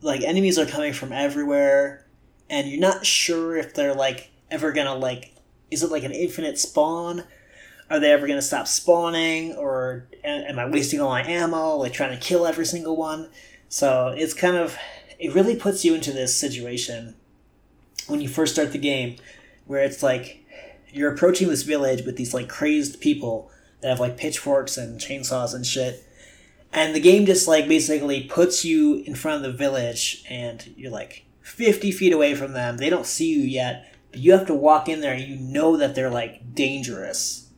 like 0.00 0.22
enemies 0.22 0.58
are 0.58 0.66
coming 0.66 0.94
from 0.94 1.12
everywhere 1.12 2.06
and 2.48 2.68
you're 2.68 2.80
not 2.80 3.04
sure 3.06 3.56
if 3.56 3.74
they're 3.74 3.94
like 3.94 4.30
ever 4.50 4.72
gonna 4.72 4.94
like 4.94 5.34
is 5.70 5.82
it 5.82 5.90
like 5.90 6.04
an 6.04 6.12
infinite 6.12 6.58
spawn? 6.58 7.24
Are 7.90 8.00
they 8.00 8.10
ever 8.10 8.26
gonna 8.26 8.40
stop 8.40 8.66
spawning? 8.66 9.54
Or 9.54 10.08
am 10.24 10.58
i 10.58 10.66
wasting 10.66 11.00
all 11.00 11.10
my 11.10 11.22
ammo 11.22 11.76
like 11.76 11.92
trying 11.92 12.18
to 12.18 12.26
kill 12.26 12.46
every 12.46 12.66
single 12.66 12.96
one? 12.96 13.28
So 13.68 14.08
it's 14.16 14.32
kind 14.32 14.56
of 14.56 14.78
it 15.18 15.34
really 15.34 15.54
puts 15.54 15.84
you 15.84 15.94
into 15.94 16.12
this 16.12 16.34
situation 16.34 17.14
when 18.06 18.22
you 18.22 18.28
first 18.28 18.54
start 18.54 18.72
the 18.72 18.78
game 18.78 19.16
where 19.66 19.84
it's 19.84 20.02
like 20.02 20.46
you're 20.90 21.12
approaching 21.12 21.48
this 21.48 21.62
village 21.62 22.06
with 22.06 22.16
these 22.16 22.32
like 22.32 22.48
crazed 22.48 23.02
people 23.02 23.50
that 23.82 23.88
have 23.88 24.00
like 24.00 24.16
pitchforks 24.16 24.76
and 24.76 25.00
chainsaws 25.00 25.54
and 25.54 25.66
shit 25.66 26.08
and 26.72 26.94
the 26.94 27.00
game 27.00 27.26
just 27.26 27.46
like 27.46 27.68
basically 27.68 28.22
puts 28.22 28.64
you 28.64 29.02
in 29.06 29.14
front 29.14 29.44
of 29.44 29.50
the 29.50 29.56
village 29.56 30.24
and 30.30 30.72
you're 30.76 30.90
like 30.90 31.26
50 31.42 31.92
feet 31.92 32.12
away 32.12 32.34
from 32.34 32.52
them 32.52 32.78
they 32.78 32.88
don't 32.88 33.06
see 33.06 33.32
you 33.32 33.42
yet 33.42 33.94
but 34.10 34.20
you 34.20 34.32
have 34.32 34.46
to 34.46 34.54
walk 34.54 34.88
in 34.88 35.00
there 35.00 35.14
and 35.14 35.22
you 35.22 35.36
know 35.36 35.76
that 35.76 35.94
they're 35.94 36.10
like 36.10 36.54
dangerous 36.54 37.50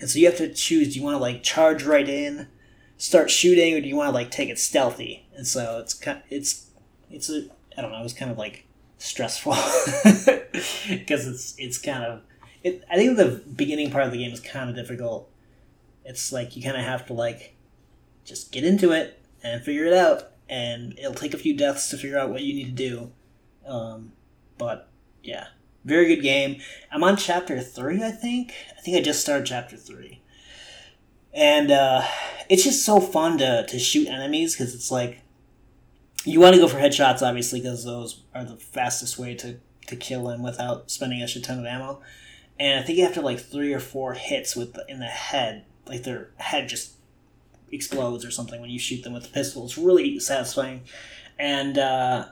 and 0.00 0.08
so 0.08 0.18
you 0.18 0.26
have 0.26 0.38
to 0.38 0.52
choose 0.52 0.94
do 0.94 0.98
you 0.98 1.04
want 1.04 1.16
to 1.16 1.22
like 1.22 1.42
charge 1.42 1.84
right 1.84 2.08
in 2.08 2.48
start 2.96 3.30
shooting 3.30 3.74
or 3.74 3.80
do 3.80 3.88
you 3.88 3.96
want 3.96 4.08
to 4.08 4.14
like 4.14 4.30
take 4.30 4.48
it 4.48 4.58
stealthy 4.58 5.26
and 5.36 5.46
so 5.46 5.78
it's 5.78 5.94
kind 5.94 6.18
of, 6.18 6.24
it's 6.30 6.70
it's 7.10 7.28
a 7.28 7.48
I 7.76 7.82
don't 7.82 7.90
know. 7.90 8.00
It 8.00 8.02
was 8.02 8.14
kind 8.14 8.30
of 8.30 8.38
like 8.38 8.66
stressful 8.98 9.52
because 10.88 11.26
it's 11.26 11.54
it's 11.58 11.78
kind 11.78 12.04
of 12.04 12.22
it. 12.62 12.84
I 12.90 12.96
think 12.96 13.16
the 13.16 13.42
beginning 13.56 13.90
part 13.90 14.04
of 14.04 14.12
the 14.12 14.18
game 14.18 14.32
is 14.32 14.40
kind 14.40 14.70
of 14.70 14.76
difficult. 14.76 15.28
It's 16.04 16.32
like 16.32 16.56
you 16.56 16.62
kind 16.62 16.76
of 16.76 16.82
have 16.82 17.06
to 17.06 17.12
like 17.12 17.56
just 18.24 18.52
get 18.52 18.64
into 18.64 18.92
it 18.92 19.22
and 19.42 19.62
figure 19.62 19.84
it 19.84 19.92
out, 19.92 20.30
and 20.48 20.98
it'll 20.98 21.14
take 21.14 21.34
a 21.34 21.38
few 21.38 21.56
deaths 21.56 21.88
to 21.90 21.96
figure 21.96 22.18
out 22.18 22.30
what 22.30 22.42
you 22.42 22.54
need 22.54 22.76
to 22.76 22.88
do. 22.88 23.12
Um, 23.66 24.12
but 24.58 24.90
yeah, 25.22 25.48
very 25.84 26.14
good 26.14 26.22
game. 26.22 26.60
I'm 26.90 27.04
on 27.04 27.16
chapter 27.16 27.60
three, 27.60 28.02
I 28.02 28.10
think. 28.10 28.52
I 28.76 28.80
think 28.80 28.96
I 28.96 29.00
just 29.00 29.20
started 29.20 29.46
chapter 29.46 29.76
three, 29.76 30.22
and 31.32 31.70
uh, 31.70 32.02
it's 32.48 32.64
just 32.64 32.84
so 32.84 33.00
fun 33.00 33.38
to 33.38 33.66
to 33.66 33.78
shoot 33.78 34.08
enemies 34.08 34.54
because 34.54 34.74
it's 34.74 34.90
like 34.90 35.22
you 36.24 36.40
want 36.40 36.54
to 36.54 36.60
go 36.60 36.68
for 36.68 36.78
headshots, 36.78 37.22
obviously, 37.22 37.60
because 37.60 37.84
those 37.84 38.22
are 38.34 38.44
the 38.44 38.56
fastest 38.56 39.18
way 39.18 39.34
to, 39.34 39.58
to 39.86 39.96
kill 39.96 40.30
him 40.30 40.42
without 40.42 40.90
spending 40.90 41.22
a 41.22 41.26
shit 41.26 41.44
ton 41.44 41.58
of 41.58 41.66
ammo. 41.66 42.00
And 42.58 42.80
I 42.80 42.82
think 42.82 42.98
after 43.00 43.20
like 43.20 43.40
three 43.40 43.74
or 43.74 43.80
four 43.80 44.14
hits 44.14 44.56
with 44.56 44.72
the, 44.74 44.84
in 44.88 45.00
the 45.00 45.06
head, 45.06 45.66
like 45.86 46.04
their 46.04 46.30
head 46.36 46.68
just 46.68 46.92
explodes 47.72 48.24
or 48.24 48.30
something 48.30 48.60
when 48.60 48.70
you 48.70 48.78
shoot 48.78 49.02
them 49.02 49.12
with 49.12 49.24
the 49.24 49.30
pistol. 49.30 49.64
It's 49.64 49.78
really 49.78 50.18
satisfying, 50.18 50.82
and 51.38 51.78
uh, 51.78 52.26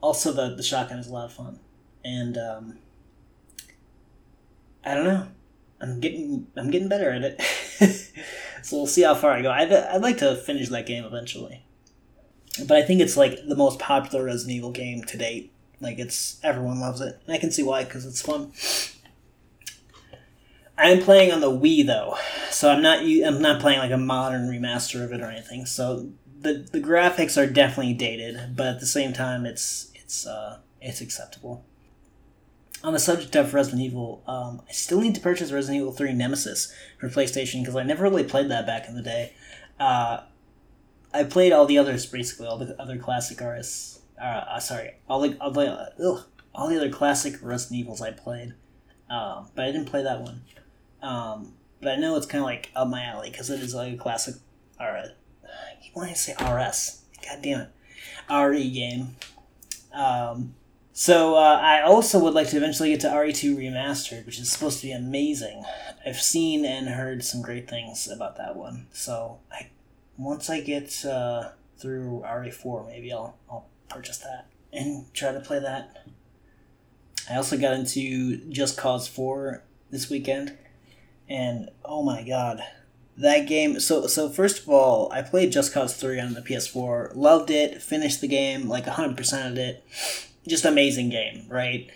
also 0.00 0.32
the 0.32 0.54
the 0.54 0.62
shotgun 0.62 0.98
is 0.98 1.08
a 1.08 1.12
lot 1.12 1.26
of 1.26 1.32
fun. 1.32 1.58
And 2.04 2.36
um, 2.36 2.78
I 4.84 4.94
don't 4.94 5.04
know, 5.04 5.28
I'm 5.80 6.00
getting 6.00 6.46
I'm 6.56 6.70
getting 6.70 6.88
better 6.88 7.10
at 7.10 7.22
it. 7.22 7.40
so 8.62 8.76
we'll 8.76 8.86
see 8.86 9.02
how 9.02 9.14
far 9.14 9.32
I 9.32 9.42
go. 9.42 9.50
I'd, 9.50 9.72
I'd 9.72 10.02
like 10.02 10.18
to 10.18 10.36
finish 10.36 10.68
that 10.68 10.86
game 10.86 11.04
eventually 11.04 11.64
but 12.58 12.76
I 12.76 12.82
think 12.82 13.00
it's 13.00 13.16
like 13.16 13.46
the 13.46 13.56
most 13.56 13.78
popular 13.78 14.24
Resident 14.24 14.56
Evil 14.56 14.72
game 14.72 15.02
to 15.04 15.16
date. 15.16 15.52
Like 15.80 15.98
it's 15.98 16.38
everyone 16.44 16.80
loves 16.80 17.00
it, 17.00 17.20
and 17.26 17.34
I 17.34 17.38
can 17.38 17.50
see 17.50 17.62
why 17.62 17.84
because 17.84 18.04
it's 18.06 18.22
fun. 18.22 18.52
I'm 20.78 21.00
playing 21.00 21.32
on 21.32 21.40
the 21.40 21.50
Wii 21.50 21.86
though, 21.86 22.16
so 22.50 22.70
I'm 22.70 22.82
not 22.82 23.00
I'm 23.00 23.42
not 23.42 23.60
playing 23.60 23.78
like 23.78 23.90
a 23.90 23.98
modern 23.98 24.48
remaster 24.48 25.04
of 25.04 25.12
it 25.12 25.20
or 25.20 25.30
anything. 25.30 25.66
So 25.66 26.10
the 26.40 26.66
the 26.70 26.80
graphics 26.80 27.40
are 27.40 27.50
definitely 27.50 27.94
dated, 27.94 28.56
but 28.56 28.66
at 28.66 28.80
the 28.80 28.86
same 28.86 29.12
time, 29.12 29.46
it's 29.46 29.90
it's 29.94 30.26
uh, 30.26 30.58
it's 30.80 31.00
acceptable. 31.00 31.64
On 32.84 32.92
the 32.92 32.98
subject 32.98 33.36
of 33.36 33.54
Resident 33.54 33.82
Evil, 33.82 34.24
um, 34.26 34.62
I 34.68 34.72
still 34.72 35.00
need 35.00 35.14
to 35.14 35.20
purchase 35.20 35.52
Resident 35.52 35.82
Evil 35.82 35.92
3 35.92 36.14
Nemesis 36.14 36.74
for 36.98 37.08
PlayStation 37.08 37.60
because 37.60 37.76
I 37.76 37.84
never 37.84 38.02
really 38.02 38.24
played 38.24 38.50
that 38.50 38.66
back 38.66 38.88
in 38.88 38.96
the 38.96 39.02
day. 39.02 39.34
Uh, 39.78 40.22
I 41.14 41.22
played 41.22 41.52
all 41.52 41.64
the 41.64 41.78
others 41.78 42.06
basically, 42.06 42.48
all 42.48 42.58
the 42.58 42.80
other 42.82 42.98
classic 42.98 43.40
artists. 43.40 44.00
Uh, 44.20 44.24
uh, 44.24 44.58
sorry, 44.58 44.94
all 45.08 45.20
the 45.20 45.36
all 45.40 45.52
the 45.52 45.92
ugh, 46.04 46.24
all 46.54 46.68
the 46.68 46.76
other 46.76 46.90
classic 46.90 47.36
Resident 47.40 47.80
Evils 47.80 48.02
I 48.02 48.10
played, 48.10 48.54
um, 49.08 49.48
but 49.54 49.64
I 49.64 49.70
didn't 49.70 49.86
play 49.86 50.02
that 50.02 50.20
one. 50.20 50.42
Um, 51.02 51.54
but 51.80 51.92
I 51.92 51.96
know 51.96 52.16
it's 52.16 52.26
kind 52.26 52.42
of 52.42 52.46
like 52.46 52.70
up 52.76 52.88
my 52.88 53.02
alley 53.04 53.30
because 53.30 53.50
it 53.50 53.60
is 53.60 53.74
like 53.74 53.94
a 53.94 53.96
classic. 53.96 54.36
R. 54.78 55.04
Why 55.92 56.06
did 56.06 56.12
I 56.12 56.14
say 56.14 56.32
RS? 56.32 57.02
God 57.24 57.42
damn 57.42 57.60
it, 57.60 57.68
RE 58.30 58.70
game. 58.70 59.16
Um, 59.92 60.54
so 60.92 61.36
uh, 61.36 61.58
I 61.62 61.82
also 61.82 62.18
would 62.18 62.34
like 62.34 62.48
to 62.50 62.56
eventually 62.56 62.90
get 62.90 63.00
to 63.00 63.08
RE2 63.08 63.56
Remastered, 63.56 64.26
which 64.26 64.38
is 64.38 64.50
supposed 64.50 64.80
to 64.80 64.86
be 64.86 64.92
amazing. 64.92 65.64
I've 66.04 66.20
seen 66.20 66.64
and 66.64 66.88
heard 66.88 67.24
some 67.24 67.42
great 67.42 67.68
things 67.68 68.08
about 68.08 68.36
that 68.36 68.56
one. 68.56 68.86
So 68.92 69.38
I, 69.50 69.70
once 70.18 70.50
I 70.50 70.60
get 70.60 71.04
uh, 71.04 71.50
through 71.78 72.22
RE4, 72.26 72.86
maybe 72.86 73.12
I'll 73.12 73.36
I'll 73.50 73.68
purchase 73.88 74.18
that 74.18 74.46
and 74.72 75.12
try 75.14 75.32
to 75.32 75.40
play 75.40 75.58
that. 75.60 76.06
I 77.30 77.36
also 77.36 77.56
got 77.56 77.74
into 77.74 78.36
Just 78.50 78.76
Cause 78.76 79.06
4 79.06 79.62
this 79.90 80.10
weekend, 80.10 80.56
and 81.32 81.70
oh 81.84 82.02
my 82.02 82.22
god, 82.22 82.62
that 83.16 83.48
game. 83.48 83.80
So 83.80 84.06
so 84.06 84.28
first 84.28 84.62
of 84.62 84.68
all, 84.68 85.10
I 85.12 85.22
played 85.22 85.52
Just 85.52 85.72
Cause 85.72 85.96
3 85.96 86.20
on 86.20 86.34
the 86.34 86.42
PS4, 86.42 87.16
loved 87.16 87.50
it, 87.50 87.80
finished 87.82 88.20
the 88.20 88.28
game 88.28 88.68
like 88.68 88.84
100% 88.84 89.50
of 89.50 89.58
it 89.58 89.84
just 90.48 90.64
amazing 90.64 91.08
game, 91.08 91.46
right? 91.48 91.90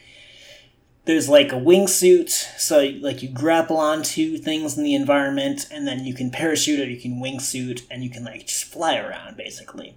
There's 1.04 1.28
like 1.28 1.52
a 1.52 1.56
wingsuit, 1.56 2.30
so 2.30 2.80
like 3.00 3.22
you 3.22 3.28
grapple 3.28 3.76
onto 3.76 4.38
things 4.38 4.76
in 4.76 4.84
the 4.84 4.94
environment, 4.94 5.66
and 5.70 5.86
then 5.86 6.04
you 6.04 6.14
can 6.14 6.30
parachute 6.30 6.80
or 6.80 6.90
you 6.90 7.00
can 7.00 7.20
wingsuit, 7.20 7.82
and 7.90 8.02
you 8.02 8.10
can 8.10 8.24
like 8.24 8.46
just 8.46 8.64
fly 8.64 8.96
around 8.96 9.36
basically. 9.36 9.96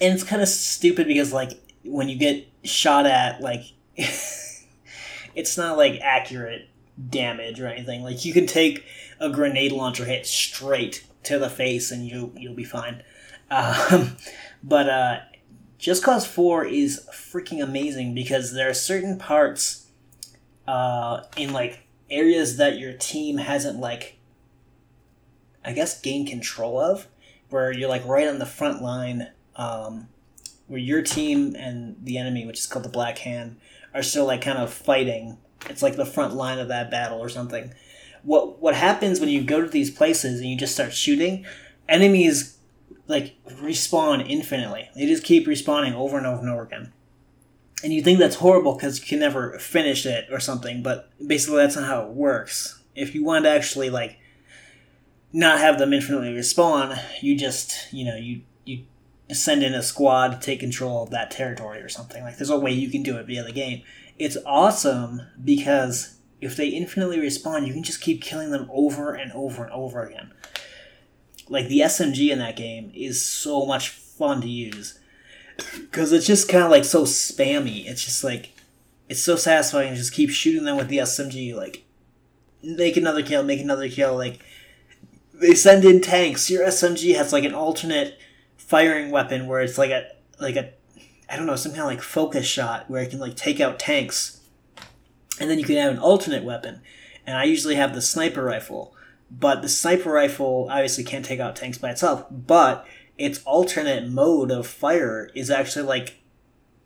And 0.00 0.14
it's 0.14 0.24
kind 0.24 0.42
of 0.42 0.48
stupid 0.48 1.06
because 1.06 1.32
like 1.32 1.52
when 1.84 2.08
you 2.08 2.16
get 2.16 2.48
shot 2.64 3.06
at, 3.06 3.40
like 3.40 3.62
it's 3.96 5.56
not 5.56 5.76
like 5.76 6.00
accurate 6.00 6.68
damage 7.08 7.60
or 7.60 7.66
anything. 7.66 8.02
Like 8.02 8.24
you 8.24 8.32
can 8.32 8.46
take 8.46 8.84
a 9.20 9.30
grenade 9.30 9.72
launcher 9.72 10.04
hit 10.04 10.26
straight 10.26 11.04
to 11.24 11.38
the 11.38 11.50
face, 11.50 11.90
and 11.90 12.06
you 12.06 12.32
you'll 12.36 12.54
be 12.54 12.64
fine. 12.64 13.02
Um, 13.54 14.16
but 14.62 14.88
uh, 14.88 15.18
just 15.82 16.02
Cause 16.02 16.24
4 16.24 16.64
is 16.64 17.06
freaking 17.12 17.62
amazing 17.62 18.14
because 18.14 18.54
there 18.54 18.70
are 18.70 18.74
certain 18.74 19.18
parts 19.18 19.88
uh, 20.66 21.24
in 21.36 21.52
like 21.52 21.80
areas 22.08 22.56
that 22.56 22.78
your 22.78 22.92
team 22.92 23.38
hasn't 23.38 23.80
like 23.80 24.16
I 25.64 25.72
guess 25.72 26.00
gained 26.00 26.28
control 26.28 26.78
of 26.78 27.08
where 27.50 27.72
you're 27.72 27.88
like 27.88 28.06
right 28.06 28.28
on 28.28 28.38
the 28.38 28.46
front 28.46 28.80
line 28.80 29.28
um, 29.56 30.08
where 30.68 30.78
your 30.78 31.02
team 31.02 31.56
and 31.58 31.96
the 32.00 32.16
enemy 32.16 32.46
which 32.46 32.60
is 32.60 32.66
called 32.66 32.84
the 32.84 32.88
Black 32.88 33.18
Hand 33.18 33.56
are 33.92 34.04
still 34.04 34.26
like 34.26 34.42
kind 34.42 34.58
of 34.58 34.72
fighting. 34.72 35.38
It's 35.68 35.82
like 35.82 35.96
the 35.96 36.06
front 36.06 36.34
line 36.34 36.58
of 36.58 36.68
that 36.68 36.90
battle 36.90 37.18
or 37.18 37.28
something. 37.28 37.72
What 38.22 38.60
what 38.60 38.74
happens 38.74 39.20
when 39.20 39.28
you 39.28 39.42
go 39.42 39.60
to 39.60 39.68
these 39.68 39.90
places 39.90 40.40
and 40.40 40.48
you 40.48 40.56
just 40.56 40.74
start 40.74 40.92
shooting? 40.92 41.44
Enemies 41.88 42.58
like 43.08 43.34
respawn 43.46 44.28
infinitely. 44.28 44.88
They 44.94 45.06
just 45.06 45.24
keep 45.24 45.46
respawning 45.46 45.94
over 45.94 46.16
and 46.16 46.26
over 46.26 46.40
and 46.40 46.48
over 46.48 46.62
again. 46.62 46.92
And 47.82 47.92
you 47.92 48.02
think 48.02 48.18
that's 48.18 48.36
horrible 48.36 48.74
because 48.74 49.00
you 49.00 49.06
can 49.06 49.18
never 49.18 49.58
finish 49.58 50.06
it 50.06 50.28
or 50.30 50.38
something, 50.38 50.82
but 50.82 51.10
basically 51.24 51.58
that's 51.58 51.74
not 51.74 51.86
how 51.86 52.02
it 52.02 52.10
works. 52.10 52.80
If 52.94 53.14
you 53.14 53.24
want 53.24 53.44
to 53.44 53.50
actually 53.50 53.90
like 53.90 54.18
not 55.32 55.58
have 55.58 55.78
them 55.78 55.92
infinitely 55.92 56.32
respawn, 56.32 57.00
you 57.20 57.36
just 57.36 57.92
you 57.92 58.04
know 58.04 58.16
you 58.16 58.42
you 58.64 58.84
send 59.30 59.62
in 59.62 59.74
a 59.74 59.82
squad 59.82 60.28
to 60.28 60.38
take 60.38 60.60
control 60.60 61.02
of 61.02 61.10
that 61.10 61.30
territory 61.30 61.80
or 61.80 61.88
something. 61.88 62.22
Like 62.22 62.36
there's 62.36 62.50
a 62.50 62.58
way 62.58 62.72
you 62.72 62.90
can 62.90 63.02
do 63.02 63.16
it 63.16 63.26
via 63.26 63.42
the 63.42 63.52
game. 63.52 63.82
It's 64.18 64.36
awesome 64.46 65.22
because 65.42 66.16
if 66.40 66.56
they 66.56 66.68
infinitely 66.68 67.18
respawn, 67.18 67.66
you 67.66 67.72
can 67.72 67.82
just 67.82 68.00
keep 68.00 68.22
killing 68.22 68.50
them 68.50 68.68
over 68.72 69.14
and 69.14 69.32
over 69.32 69.64
and 69.64 69.72
over 69.72 70.02
again 70.02 70.32
like 71.52 71.68
the 71.68 71.80
SMG 71.80 72.30
in 72.30 72.38
that 72.38 72.56
game 72.56 72.90
is 72.94 73.24
so 73.24 73.66
much 73.66 73.90
fun 73.90 74.40
to 74.40 74.48
use 74.48 74.98
because 75.76 76.10
it's 76.10 76.26
just 76.26 76.48
kind 76.48 76.64
of 76.64 76.70
like 76.70 76.84
so 76.84 77.04
spammy. 77.04 77.86
It's 77.86 78.04
just 78.04 78.24
like 78.24 78.54
it's 79.08 79.20
so 79.20 79.36
satisfying 79.36 79.90
to 79.90 79.96
just 79.96 80.14
keep 80.14 80.30
shooting 80.30 80.64
them 80.64 80.76
with 80.76 80.88
the 80.88 80.98
SMG. 80.98 81.54
Like 81.54 81.84
make 82.62 82.96
another 82.96 83.22
kill, 83.22 83.42
make 83.42 83.60
another 83.60 83.88
kill. 83.88 84.16
Like 84.16 84.42
they 85.34 85.54
send 85.54 85.84
in 85.84 86.00
tanks. 86.00 86.50
Your 86.50 86.66
SMG 86.66 87.14
has 87.16 87.32
like 87.32 87.44
an 87.44 87.54
alternate 87.54 88.18
firing 88.56 89.10
weapon 89.10 89.46
where 89.46 89.60
it's 89.60 89.76
like 89.78 89.90
a 89.90 90.06
like 90.40 90.56
a 90.56 90.70
I 91.32 91.36
don't 91.36 91.46
know 91.46 91.56
some 91.56 91.72
kind 91.72 91.82
of 91.82 91.88
like 91.88 92.02
focus 92.02 92.46
shot 92.46 92.90
where 92.90 93.00
I 93.00 93.06
can 93.06 93.18
like 93.18 93.34
take 93.34 93.58
out 93.58 93.78
tanks, 93.78 94.40
and 95.40 95.50
then 95.50 95.58
you 95.58 95.64
can 95.64 95.76
have 95.76 95.92
an 95.92 95.98
alternate 95.98 96.44
weapon. 96.44 96.82
And 97.26 97.36
I 97.36 97.44
usually 97.44 97.76
have 97.76 97.94
the 97.94 98.02
sniper 98.02 98.44
rifle 98.44 98.94
but 99.38 99.62
the 99.62 99.68
sniper 99.68 100.12
rifle 100.12 100.68
obviously 100.70 101.04
can't 101.04 101.24
take 101.24 101.40
out 101.40 101.56
tanks 101.56 101.78
by 101.78 101.90
itself, 101.90 102.26
but 102.30 102.86
its 103.16 103.42
alternate 103.44 104.08
mode 104.08 104.50
of 104.50 104.66
fire 104.66 105.30
is 105.34 105.50
actually 105.50 105.84
like 105.84 106.18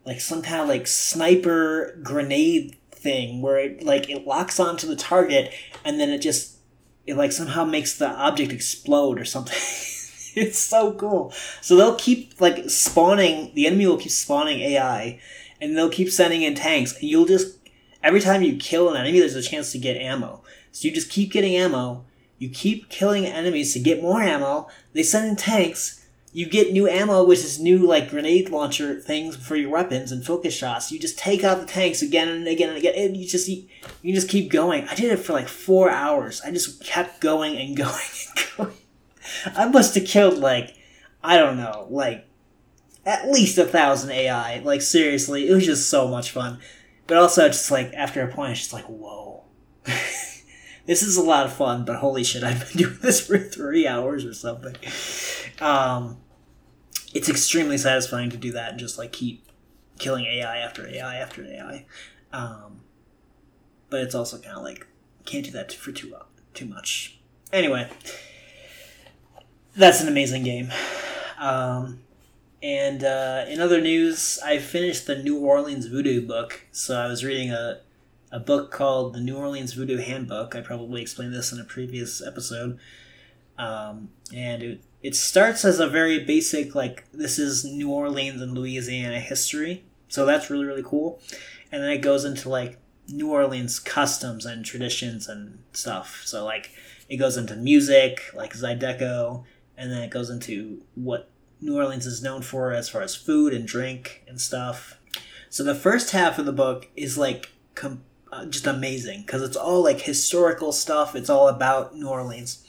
like 0.04 0.20
some 0.20 0.42
kind 0.42 0.62
of 0.62 0.68
like 0.68 0.86
sniper 0.86 1.98
grenade 2.02 2.76
thing 2.92 3.42
where 3.42 3.58
it 3.58 3.82
like 3.82 4.08
it 4.08 4.26
locks 4.26 4.60
onto 4.60 4.86
the 4.86 4.94
target 4.94 5.52
and 5.84 5.98
then 5.98 6.10
it 6.10 6.18
just 6.18 6.58
it 7.04 7.16
like 7.16 7.32
somehow 7.32 7.64
makes 7.64 7.98
the 7.98 8.08
object 8.08 8.52
explode 8.52 9.18
or 9.18 9.24
something. 9.24 9.58
it's 10.42 10.58
so 10.58 10.92
cool. 10.92 11.32
So 11.60 11.76
they'll 11.76 11.96
keep 11.96 12.40
like 12.40 12.70
spawning 12.70 13.52
the 13.54 13.66
enemy 13.66 13.86
will 13.86 13.98
keep 13.98 14.12
spawning 14.12 14.60
AI 14.60 15.20
and 15.60 15.76
they'll 15.76 15.90
keep 15.90 16.10
sending 16.10 16.42
in 16.42 16.54
tanks 16.54 16.94
and 16.94 17.04
you'll 17.04 17.26
just 17.26 17.56
every 18.02 18.20
time 18.20 18.42
you 18.42 18.56
kill 18.56 18.90
an 18.90 18.96
enemy 18.96 19.18
there's 19.18 19.34
a 19.34 19.42
chance 19.42 19.72
to 19.72 19.78
get 19.78 19.96
ammo. 19.96 20.42
So 20.72 20.88
you 20.88 20.94
just 20.94 21.10
keep 21.10 21.32
getting 21.32 21.56
ammo 21.56 22.04
you 22.38 22.48
keep 22.50 22.88
killing 22.88 23.24
enemies 23.24 23.72
to 23.72 23.78
get 23.78 24.02
more 24.02 24.20
ammo. 24.20 24.68
They 24.92 25.02
send 25.02 25.28
in 25.28 25.36
tanks. 25.36 26.04
You 26.32 26.46
get 26.46 26.72
new 26.72 26.86
ammo, 26.86 27.24
which 27.24 27.38
is 27.38 27.58
new 27.58 27.78
like 27.78 28.10
grenade 28.10 28.50
launcher 28.50 29.00
things 29.00 29.36
for 29.36 29.56
your 29.56 29.70
weapons 29.70 30.12
and 30.12 30.24
focus 30.24 30.54
shots. 30.54 30.92
You 30.92 30.98
just 30.98 31.18
take 31.18 31.42
out 31.42 31.60
the 31.60 31.66
tanks 31.66 32.02
again 32.02 32.28
and 32.28 32.46
again 32.46 32.68
and 32.68 32.76
again, 32.76 32.94
and 32.94 33.16
you 33.16 33.26
just 33.26 33.48
you, 33.48 33.64
you 34.02 34.14
just 34.14 34.28
keep 34.28 34.50
going. 34.50 34.86
I 34.86 34.94
did 34.94 35.10
it 35.10 35.16
for 35.16 35.32
like 35.32 35.48
four 35.48 35.90
hours. 35.90 36.42
I 36.42 36.50
just 36.50 36.84
kept 36.84 37.22
going 37.22 37.56
and 37.56 37.74
going 37.76 37.94
and 37.94 38.56
going. 38.56 38.76
I 39.54 39.68
must 39.68 39.94
have 39.94 40.06
killed 40.06 40.38
like 40.38 40.76
I 41.22 41.36
don't 41.36 41.56
know, 41.56 41.86
like 41.90 42.26
at 43.04 43.30
least 43.30 43.58
a 43.58 43.64
thousand 43.64 44.10
AI. 44.10 44.60
Like 44.60 44.82
seriously, 44.82 45.48
it 45.48 45.54
was 45.54 45.66
just 45.66 45.90
so 45.90 46.08
much 46.08 46.30
fun. 46.30 46.58
But 47.06 47.18
also, 47.18 47.46
just 47.48 47.70
like 47.70 47.92
after 47.94 48.22
a 48.22 48.32
point, 48.32 48.52
it's 48.52 48.60
just 48.60 48.72
like 48.72 48.86
whoa. 48.86 49.44
this 49.84 51.02
is 51.02 51.16
a 51.16 51.22
lot 51.22 51.46
of 51.46 51.52
fun, 51.52 51.84
but 51.84 51.96
holy 51.96 52.24
shit, 52.24 52.42
I've 52.42 52.68
been 52.68 52.76
doing 52.82 52.98
this 53.02 53.24
for 53.24 53.38
three 53.38 53.86
hours 53.86 54.24
or 54.24 54.34
something. 54.34 54.76
Um, 55.60 56.18
it's 57.14 57.28
extremely 57.28 57.78
satisfying 57.78 58.30
to 58.30 58.36
do 58.36 58.52
that 58.52 58.72
and 58.72 58.80
just 58.80 58.98
like 58.98 59.12
keep 59.12 59.46
killing 59.98 60.26
AI 60.26 60.58
after 60.58 60.86
AI 60.86 61.16
after 61.16 61.44
AI. 61.44 61.86
Um, 62.32 62.80
but 63.88 64.00
it's 64.00 64.14
also 64.14 64.38
kind 64.38 64.56
of 64.56 64.62
like 64.62 64.86
can't 65.24 65.44
do 65.44 65.50
that 65.52 65.72
for 65.72 65.92
too 65.92 66.14
too 66.54 66.66
much. 66.66 67.18
Anyway, 67.52 67.88
that's 69.76 70.00
an 70.00 70.08
amazing 70.08 70.42
game. 70.42 70.70
Um, 71.38 72.00
and 72.62 73.04
uh, 73.04 73.44
in 73.48 73.60
other 73.60 73.80
news, 73.80 74.38
I 74.44 74.58
finished 74.58 75.06
the 75.06 75.16
New 75.16 75.38
Orleans 75.38 75.86
Voodoo 75.86 76.26
book. 76.26 76.66
So 76.72 76.98
I 76.98 77.06
was 77.06 77.24
reading 77.24 77.50
a 77.50 77.80
a 78.32 78.40
book 78.40 78.72
called 78.72 79.14
The 79.14 79.20
New 79.20 79.36
Orleans 79.36 79.72
Voodoo 79.72 79.98
Handbook. 79.98 80.56
I 80.56 80.60
probably 80.60 81.00
explained 81.00 81.32
this 81.32 81.52
in 81.52 81.60
a 81.60 81.64
previous 81.64 82.20
episode. 82.20 82.78
Um, 83.56 84.10
and 84.34 84.62
it, 84.62 84.80
it 85.00 85.14
starts 85.14 85.64
as 85.64 85.78
a 85.78 85.86
very 85.86 86.24
basic, 86.24 86.74
like, 86.74 87.04
this 87.12 87.38
is 87.38 87.64
New 87.64 87.90
Orleans 87.90 88.42
and 88.42 88.52
Louisiana 88.52 89.20
history. 89.20 89.84
So 90.08 90.26
that's 90.26 90.50
really, 90.50 90.66
really 90.66 90.82
cool. 90.82 91.20
And 91.70 91.82
then 91.82 91.90
it 91.90 92.02
goes 92.02 92.24
into, 92.24 92.48
like, 92.48 92.78
New 93.08 93.30
Orleans 93.30 93.78
customs 93.78 94.44
and 94.44 94.64
traditions 94.64 95.28
and 95.28 95.60
stuff. 95.72 96.22
So, 96.24 96.44
like, 96.44 96.72
it 97.08 97.18
goes 97.18 97.36
into 97.36 97.54
music, 97.54 98.22
like 98.34 98.54
Zydeco, 98.54 99.44
and 99.76 99.90
then 99.90 100.02
it 100.02 100.10
goes 100.10 100.30
into 100.30 100.82
what 100.94 101.30
New 101.60 101.76
Orleans 101.76 102.06
is 102.06 102.22
known 102.22 102.42
for 102.42 102.72
as 102.72 102.88
far 102.88 103.02
as 103.02 103.14
food 103.14 103.52
and 103.52 103.66
drink 103.66 104.24
and 104.28 104.40
stuff. 104.40 105.00
So 105.48 105.64
the 105.64 105.74
first 105.74 106.10
half 106.10 106.38
of 106.38 106.46
the 106.46 106.52
book 106.52 106.88
is 106.96 107.16
like 107.16 107.50
com- 107.74 108.04
uh, 108.32 108.46
just 108.46 108.66
amazing 108.66 109.22
because 109.22 109.42
it's 109.42 109.56
all 109.56 109.82
like 109.82 110.00
historical 110.00 110.72
stuff. 110.72 111.14
It's 111.14 111.30
all 111.30 111.48
about 111.48 111.96
New 111.96 112.08
Orleans. 112.08 112.62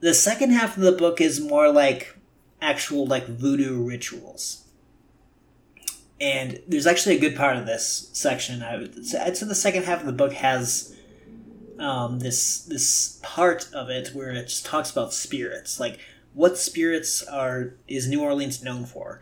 The 0.00 0.14
second 0.14 0.52
half 0.52 0.76
of 0.76 0.82
the 0.82 0.92
book 0.92 1.20
is 1.20 1.40
more 1.40 1.72
like 1.72 2.16
actual 2.60 3.06
like 3.06 3.26
voodoo 3.26 3.82
rituals. 3.82 4.64
And 6.20 6.60
there's 6.66 6.86
actually 6.86 7.16
a 7.16 7.20
good 7.20 7.36
part 7.36 7.56
of 7.56 7.66
this 7.66 8.10
section. 8.12 8.62
I 8.62 8.76
would 8.76 9.06
say, 9.06 9.20
I'd 9.20 9.36
say 9.36 9.46
the 9.46 9.54
second 9.54 9.84
half 9.84 10.00
of 10.00 10.06
the 10.06 10.12
book 10.12 10.32
has 10.32 10.96
um, 11.80 12.18
this 12.20 12.62
this 12.62 13.20
part 13.22 13.68
of 13.72 13.90
it 13.90 14.10
where 14.14 14.30
it 14.30 14.48
just 14.48 14.66
talks 14.66 14.90
about 14.90 15.12
spirits, 15.12 15.78
like 15.78 15.98
what 16.34 16.58
spirits 16.58 17.22
are 17.22 17.74
is 17.86 18.08
New 18.08 18.22
Orleans 18.22 18.62
known 18.62 18.84
for? 18.84 19.20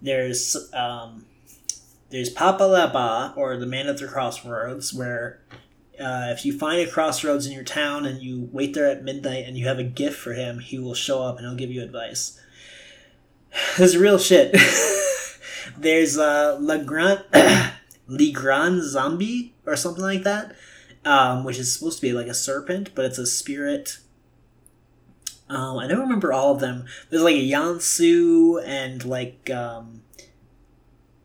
There's 0.00 0.56
um, 0.72 1.26
there's 2.10 2.30
Papa 2.30 2.64
Laba, 2.64 3.36
or 3.36 3.56
the 3.56 3.66
Man 3.66 3.86
at 3.86 3.98
the 3.98 4.06
Crossroads, 4.06 4.94
where 4.94 5.40
uh, 6.00 6.28
if 6.30 6.44
you 6.44 6.56
find 6.56 6.80
a 6.80 6.90
crossroads 6.90 7.46
in 7.46 7.52
your 7.52 7.64
town 7.64 8.06
and 8.06 8.22
you 8.22 8.48
wait 8.52 8.72
there 8.74 8.86
at 8.86 9.02
midnight 9.02 9.44
and 9.46 9.58
you 9.58 9.66
have 9.66 9.78
a 9.78 9.84
gift 9.84 10.16
for 10.16 10.32
him, 10.32 10.60
he 10.60 10.78
will 10.78 10.94
show 10.94 11.22
up 11.22 11.38
and 11.38 11.46
he'll 11.46 11.56
give 11.56 11.70
you 11.70 11.82
advice. 11.82 12.40
This 13.76 13.94
is 13.94 13.96
real 13.96 14.18
shit. 14.18 14.54
There's 15.76 16.18
uh, 16.18 16.56
Le 16.60 16.84
Grand, 16.84 17.24
Le 18.06 18.32
Grand 18.32 18.82
Zombie 18.82 19.54
or 19.66 19.74
something 19.74 20.02
like 20.02 20.22
that, 20.22 20.54
um, 21.04 21.44
which 21.44 21.58
is 21.58 21.72
supposed 21.72 22.00
to 22.00 22.06
be 22.06 22.12
like 22.12 22.26
a 22.26 22.34
serpent, 22.34 22.94
but 22.94 23.04
it's 23.04 23.18
a 23.18 23.26
spirit. 23.26 23.98
Um, 25.48 25.78
I 25.78 25.86
don't 25.86 26.00
remember 26.00 26.32
all 26.32 26.52
of 26.52 26.60
them. 26.60 26.86
There's 27.08 27.22
like 27.22 27.36
a 27.36 27.50
Yansu 27.50 28.62
and 28.64 29.04
like 29.04 29.50
um, 29.50 30.02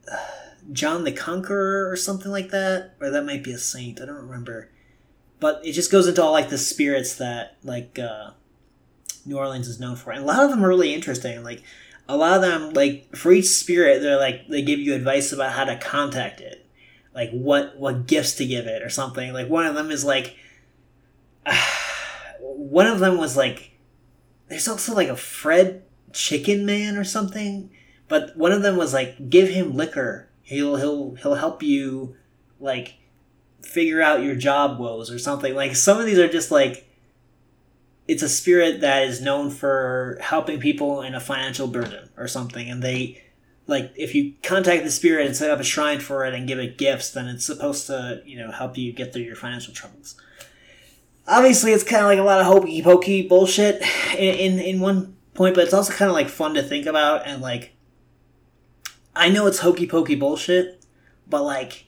John 0.72 1.04
the 1.04 1.12
Conqueror 1.12 1.90
or 1.90 1.96
something 1.96 2.32
like 2.32 2.50
that, 2.52 2.96
or 3.02 3.10
that 3.10 3.26
might 3.26 3.44
be 3.44 3.52
a 3.52 3.58
saint. 3.58 4.02
I 4.02 4.06
don't 4.06 4.16
remember. 4.16 4.70
But 5.40 5.62
it 5.66 5.74
just 5.74 5.92
goes 5.92 6.08
into 6.08 6.24
all 6.24 6.32
like 6.32 6.50
the 6.50 6.58
spirits 6.58 7.16
that 7.16 7.58
like 7.64 8.00
uh, 8.00 8.32
New 9.26 9.38
Orleans 9.38 9.68
is 9.68 9.80
known 9.80 9.96
for, 9.96 10.12
and 10.12 10.24
a 10.24 10.26
lot 10.26 10.44
of 10.44 10.50
them 10.50 10.64
are 10.64 10.70
really 10.70 10.94
interesting. 10.94 11.44
Like 11.44 11.64
a 12.08 12.16
lot 12.16 12.36
of 12.36 12.42
them, 12.42 12.74
like 12.74 13.16
for 13.16 13.32
each 13.32 13.48
spirit, 13.48 14.02
they're 14.02 14.18
like 14.18 14.48
they 14.48 14.62
give 14.62 14.80
you 14.80 14.94
advice 14.94 15.32
about 15.32 15.54
how 15.54 15.66
to 15.66 15.78
contact 15.78 16.42
it, 16.42 16.62
like 17.13 17.32
what 17.32 17.78
what 17.78 18.08
gifts 18.08 18.36
to 18.36 18.45
give 18.45 18.65
it 18.65 18.82
or 18.82 18.89
something. 18.89 19.34
Like 19.34 19.49
one 19.49 19.65
of 19.65 19.76
them 19.76 19.91
is 19.91 20.04
like, 20.04 20.36
uh, 21.45 21.56
one 22.39 22.88
of 22.88 22.99
them 22.99 23.17
was 23.17 23.38
like, 23.38 23.71
there's 24.47 24.67
also 24.67 24.93
like 24.93 25.10
a 25.10 25.15
Fred 25.15 25.84
Chicken 26.12 26.65
Man 26.65 26.97
or 26.97 27.04
something, 27.04 27.69
but 28.08 28.36
one 28.38 28.52
of 28.52 28.62
them 28.62 28.78
was 28.78 28.93
like, 28.93 29.30
give 29.30 29.49
him 29.49 29.73
liquor 29.73 30.30
he'll 30.43 30.76
he'll 30.76 31.15
he'll 31.15 31.36
help 31.36 31.63
you 31.63 32.15
like 32.60 32.95
figure 33.62 34.02
out 34.02 34.21
your 34.21 34.36
job 34.36 34.80
woes 34.80 35.10
or 35.10 35.17
something. 35.17 35.56
Like 35.56 35.76
some 35.76 35.99
of 35.99 36.06
these 36.06 36.19
are 36.19 36.28
just 36.28 36.52
like 36.52 36.88
it's 38.08 38.21
a 38.21 38.30
spirit 38.30 38.82
that 38.82 39.04
is 39.04 39.21
known 39.21 39.49
for 39.49 40.17
helping 40.21 40.60
people 40.60 41.02
in 41.02 41.15
a 41.15 41.19
financial 41.19 41.67
burden 41.67 42.10
or 42.17 42.28
something 42.28 42.69
and 42.69 42.84
they 42.84 43.23
like 43.67 43.93
if 43.95 44.13
you 44.13 44.34
contact 44.43 44.84
the 44.84 44.91
spirit 44.91 45.26
and 45.26 45.36
set 45.36 45.49
up 45.49 45.60
a 45.60 45.63
shrine 45.63 45.99
for 45.99 46.26
it 46.26 46.34
and 46.34 46.47
give 46.47 46.60
it 46.60 46.78
gifts 46.78 47.12
then 47.12 47.28
it's 47.28 47.45
supposed 47.45 47.88
to 47.88 48.21
you 48.26 48.38
know 48.38 48.52
help 48.52 48.78
you 48.78 48.91
get 48.91 49.13
through 49.13 49.23
your 49.23 49.36
financial 49.36 49.73
troubles. 49.73 50.15
Obviously 51.28 51.71
it's 51.71 51.84
kind 51.84 52.04
of 52.04 52.08
like 52.08 52.19
a 52.19 52.23
lot 52.23 52.39
of 52.39 52.45
hokey 52.45 52.82
pokey 52.82 53.28
bullshit 53.28 53.82
in, 54.17 54.58
in 54.58 54.60
in 54.60 54.80
one 54.80 55.15
point 55.34 55.56
but 55.56 55.63
it's 55.63 55.73
also 55.73 55.93
kind 55.93 56.10
of 56.10 56.15
like 56.15 56.30
fun 56.30 56.54
to 56.54 56.62
think 56.62 56.86
about 56.86 57.26
and 57.26 57.41
like 57.41 57.73
I 59.15 59.30
know 59.30 59.45
it's 59.45 59.60
hokey 59.60 59.88
pokey 59.88 60.15
bullshit, 60.15 60.84
but 61.28 61.43
like, 61.43 61.86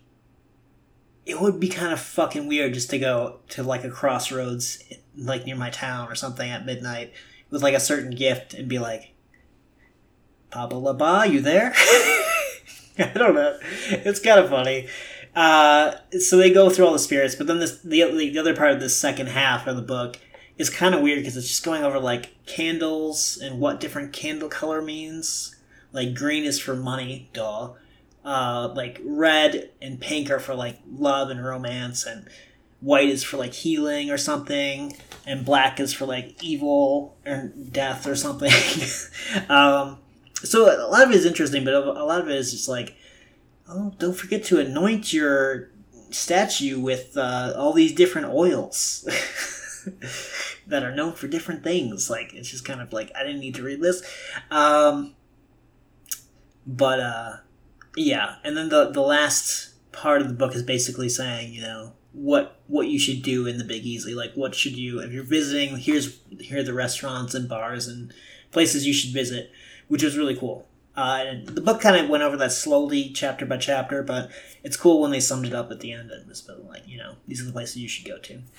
it 1.26 1.42
would 1.42 1.60
be 1.60 1.70
kind 1.70 1.92
of 1.92 2.00
fucking 2.00 2.48
weird 2.48 2.76
just 2.76 2.92
to 2.92 3.00
go 3.00 3.40
to 3.50 3.64
like 3.64 3.84
a 3.84 3.90
crossroads, 3.90 4.84
like 5.18 5.46
near 5.46 5.56
my 5.56 5.72
town 5.72 6.08
or 6.08 6.16
something 6.16 6.50
at 6.50 6.66
midnight 6.66 7.14
with 7.50 7.64
like 7.64 7.74
a 7.74 7.80
certain 7.80 8.12
gift 8.12 8.54
and 8.54 8.68
be 8.68 8.78
like, 8.78 9.15
Laba, 10.56 11.32
you 11.32 11.42
there? 11.42 11.74
I 12.98 13.12
don't 13.14 13.36
know. 13.36 13.58
It's 13.90 14.20
kind 14.20 14.40
of 14.40 14.50
funny. 14.50 14.88
Uh, 15.36 15.96
so 16.20 16.38
they 16.38 16.52
go 16.52 16.70
through 16.70 16.86
all 16.86 16.94
the 16.94 17.00
spirits, 17.00 17.36
but 17.36 17.48
then 17.48 17.60
this 17.60 17.82
the, 17.82 18.04
the 18.04 18.40
other 18.40 18.56
part 18.56 18.72
of 18.72 18.80
the 18.80 18.90
second 18.90 19.28
half 19.28 19.68
of 19.68 19.76
the 19.76 19.82
book 19.82 20.18
is 20.58 20.70
kind 20.70 20.96
of 20.96 21.02
weird 21.02 21.20
because 21.20 21.36
it's 21.36 21.50
just 21.50 21.66
going 21.66 21.84
over 21.84 22.00
like 22.00 22.46
candles 22.46 23.38
and 23.38 23.60
what 23.60 23.82
different 23.82 24.14
candle 24.14 24.48
color 24.48 24.82
means 24.82 25.56
like 25.96 26.14
green 26.14 26.44
is 26.44 26.60
for 26.60 26.76
money, 26.76 27.30
duh. 27.34 27.72
Uh, 28.24 28.74
like 28.76 29.00
red 29.06 29.70
and 29.82 30.02
pink 30.02 30.30
are 30.30 30.40
for 30.40 30.54
like 30.54 30.80
love 30.92 31.30
and 31.30 31.44
romance, 31.44 32.06
and 32.06 32.28
white 32.82 33.08
is 33.08 33.24
for 33.24 33.38
like 33.38 33.54
healing 33.54 34.12
or 34.12 34.18
something, 34.18 34.98
and 35.26 35.46
black 35.46 35.80
is 35.80 35.94
for 35.94 36.06
like 36.06 36.44
evil 36.44 37.16
or 37.26 37.54
death 37.72 38.06
or 38.06 38.16
something. 38.16 38.52
um, 39.50 40.00
so 40.44 40.66
a 40.66 40.90
lot 40.90 41.04
of 41.04 41.12
it 41.12 41.16
is 41.16 41.26
interesting, 41.26 41.64
but 41.64 41.74
a 41.74 42.04
lot 42.04 42.22
of 42.22 42.30
it 42.30 42.36
is 42.36 42.52
just 42.52 42.70
like, 42.70 42.96
oh, 43.70 43.94
don't 43.98 44.16
forget 44.16 44.44
to 44.46 44.60
anoint 44.60 45.14
your 45.14 45.72
statue 46.12 46.80
with 46.80 47.18
uh, 47.18 47.54
all 47.58 47.74
these 47.74 47.94
different 47.94 48.28
oils. 48.28 49.08
that 50.68 50.84
are 50.84 50.94
known 50.94 51.14
for 51.14 51.28
different 51.28 51.64
things. 51.64 52.10
Like 52.10 52.34
it's 52.34 52.50
just 52.50 52.66
kind 52.66 52.82
of 52.82 52.92
like 52.94 53.12
I 53.16 53.24
didn't 53.24 53.40
need 53.40 53.56
to 53.56 53.64
read 53.64 53.82
this. 53.82 54.04
Um, 54.52 55.16
but 56.66 57.00
uh, 57.00 57.32
yeah, 57.96 58.36
and 58.44 58.56
then 58.58 58.70
the 58.70 58.92
the 58.92 59.02
last 59.02 59.74
part 59.92 60.22
of 60.22 60.28
the 60.28 60.34
book 60.34 60.56
is 60.56 60.64
basically 60.64 61.10
saying, 61.10 61.54
you 61.54 61.62
know, 61.62 61.94
what 62.12 62.60
what 62.68 62.88
you 62.88 63.00
should 63.00 63.22
do 63.22 63.48
in 63.48 63.58
the 63.58 63.64
Big 63.64 63.86
Easy. 63.86 64.14
Like, 64.14 64.34
what 64.34 64.56
should 64.56 64.78
you 64.78 65.00
if 65.00 65.12
you're 65.12 65.24
visiting? 65.24 65.78
Here's 65.78 66.20
here 66.40 66.60
are 66.60 66.64
the 66.64 66.74
restaurants 66.74 67.34
and 67.34 67.48
bars 67.48 67.88
and 67.88 68.14
places 68.52 68.88
you 68.88 68.94
should 68.94 69.14
visit, 69.14 69.52
which 69.88 70.04
is 70.04 70.18
really 70.18 70.36
cool. 70.36 70.68
Uh, 70.96 71.26
the 71.44 71.62
book 71.62 71.82
kind 71.82 71.98
of 71.98 72.10
went 72.10 72.24
over 72.24 72.38
that 72.38 72.52
slowly, 72.52 73.10
chapter 73.10 73.46
by 73.46 73.58
chapter, 73.58 74.02
but 74.02 74.32
it's 74.64 74.78
cool 74.78 75.02
when 75.02 75.12
they 75.12 75.20
summed 75.20 75.46
it 75.46 75.54
up 75.54 75.70
at 75.70 75.82
the 75.82 75.92
end 75.92 76.10
and 76.10 76.28
was 76.28 76.50
like, 76.70 76.88
you 76.88 76.98
know, 76.98 77.16
these 77.28 77.42
are 77.42 77.46
the 77.46 77.52
places 77.52 77.78
you 77.78 77.88
should 77.88 78.06
go 78.06 78.18
to. 78.18 78.42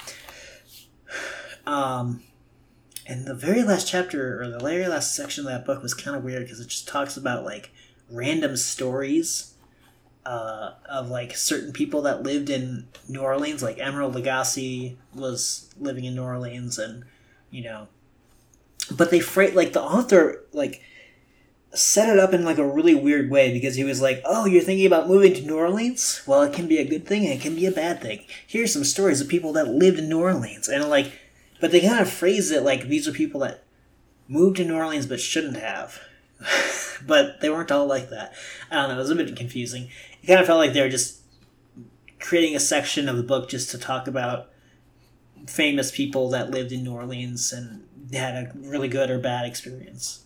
Um, 1.67 2.23
and 3.09 3.27
the 3.27 3.35
very 3.35 3.65
last 3.65 3.89
chapter 3.89 4.41
or 4.41 4.49
the 4.49 4.61
very 4.61 4.87
last 4.87 5.17
section 5.17 5.45
of 5.45 5.51
that 5.51 5.65
book 5.65 5.83
was 5.83 5.95
kind 5.95 6.17
of 6.17 6.23
weird 6.23 6.45
because 6.45 6.61
it 6.61 6.69
just 6.69 6.87
talks 6.87 7.17
about 7.17 7.45
like 7.45 7.73
random 8.09 8.57
stories 8.57 9.55
uh, 10.25 10.73
of 10.89 11.09
like 11.09 11.37
certain 11.37 11.73
people 11.73 12.03
that 12.03 12.25
lived 12.25 12.51
in 12.51 12.89
New 13.09 13.21
Orleans. 13.21 13.63
Like 13.63 13.79
Emeril 13.79 14.13
Lagasse 14.13 14.97
was 15.15 15.71
living 15.79 16.05
in 16.05 16.17
New 16.17 16.23
Orleans, 16.23 16.79
and 16.79 17.05
you 17.51 17.63
know, 17.63 17.87
but 18.91 19.11
they 19.11 19.21
freight 19.21 19.55
like 19.55 19.73
the 19.73 19.83
author 19.83 20.45
like 20.53 20.83
set 21.77 22.09
it 22.09 22.19
up 22.19 22.33
in 22.33 22.45
like 22.45 22.59
a 22.59 22.67
really 22.67 22.95
weird 22.95 23.31
way 23.31 23.53
because 23.53 23.77
he 23.77 23.85
was 23.85 24.01
like, 24.01 24.23
"Oh, 24.25 24.47
you're 24.47 24.63
thinking 24.63 24.87
about 24.87 25.09
moving 25.09 25.35
to 25.35 25.47
New 25.47 25.57
Orleans? 25.57 26.23
Well, 26.27 26.43
it 26.43 26.53
can 26.53 26.67
be 26.67 26.79
a 26.79 26.89
good 26.89 27.07
thing 27.07 27.25
and 27.25 27.35
it 27.35 27.41
can 27.41 27.55
be 27.55 27.67
a 27.67 27.73
bad 27.73 28.01
thing. 28.01 28.25
Here's 28.47 28.73
some 28.73 28.85
stories 28.85 29.21
of 29.21 29.29
people 29.29 29.53
that 29.55 29.69
lived 29.69 29.99
in 29.99 30.09
New 30.09 30.21
Orleans." 30.21 30.69
And 30.69 30.89
like 30.89 31.13
but 31.61 31.71
they 31.71 31.81
kind 31.81 32.01
of 32.01 32.11
phrase 32.11 32.51
it 32.51 32.63
like 32.63 32.89
these 32.89 33.09
are 33.09 33.13
people 33.13 33.41
that 33.41 33.65
moved 34.29 34.57
to 34.57 34.65
New 34.65 34.77
Orleans 34.77 35.07
but 35.07 35.21
shouldn't 35.21 35.57
have. 35.57 36.01
but 37.07 37.41
they 37.41 37.49
weren't 37.49 37.73
all 37.73 37.87
like 37.87 38.11
that. 38.11 38.35
I 38.71 38.77
don't 38.77 38.89
know. 38.91 38.95
It 38.97 38.99
was 38.99 39.11
a 39.11 39.15
bit 39.15 39.37
confusing. 39.37 39.89
It 40.23 40.27
kind 40.27 40.41
of 40.41 40.47
felt 40.47 40.59
like 40.59 40.73
they 40.73 40.83
were 40.83 40.89
just 40.89 41.21
creating 42.19 42.57
a 42.57 42.61
section 42.61 43.09
of 43.09 43.17
the 43.17 43.23
book 43.23 43.49
just 43.49 43.71
to 43.71 43.79
talk 43.79 44.07
about 44.07 44.51
famous 45.47 45.91
people 45.91 46.29
that 46.31 46.51
lived 46.51 46.73
in 46.73 46.83
New 46.83 46.93
Orleans 46.93 47.53
and 47.53 47.87
had 48.13 48.35
a 48.35 48.53
really 48.55 48.89
good 48.89 49.11
or 49.11 49.19
bad 49.19 49.47
experience. 49.47 50.25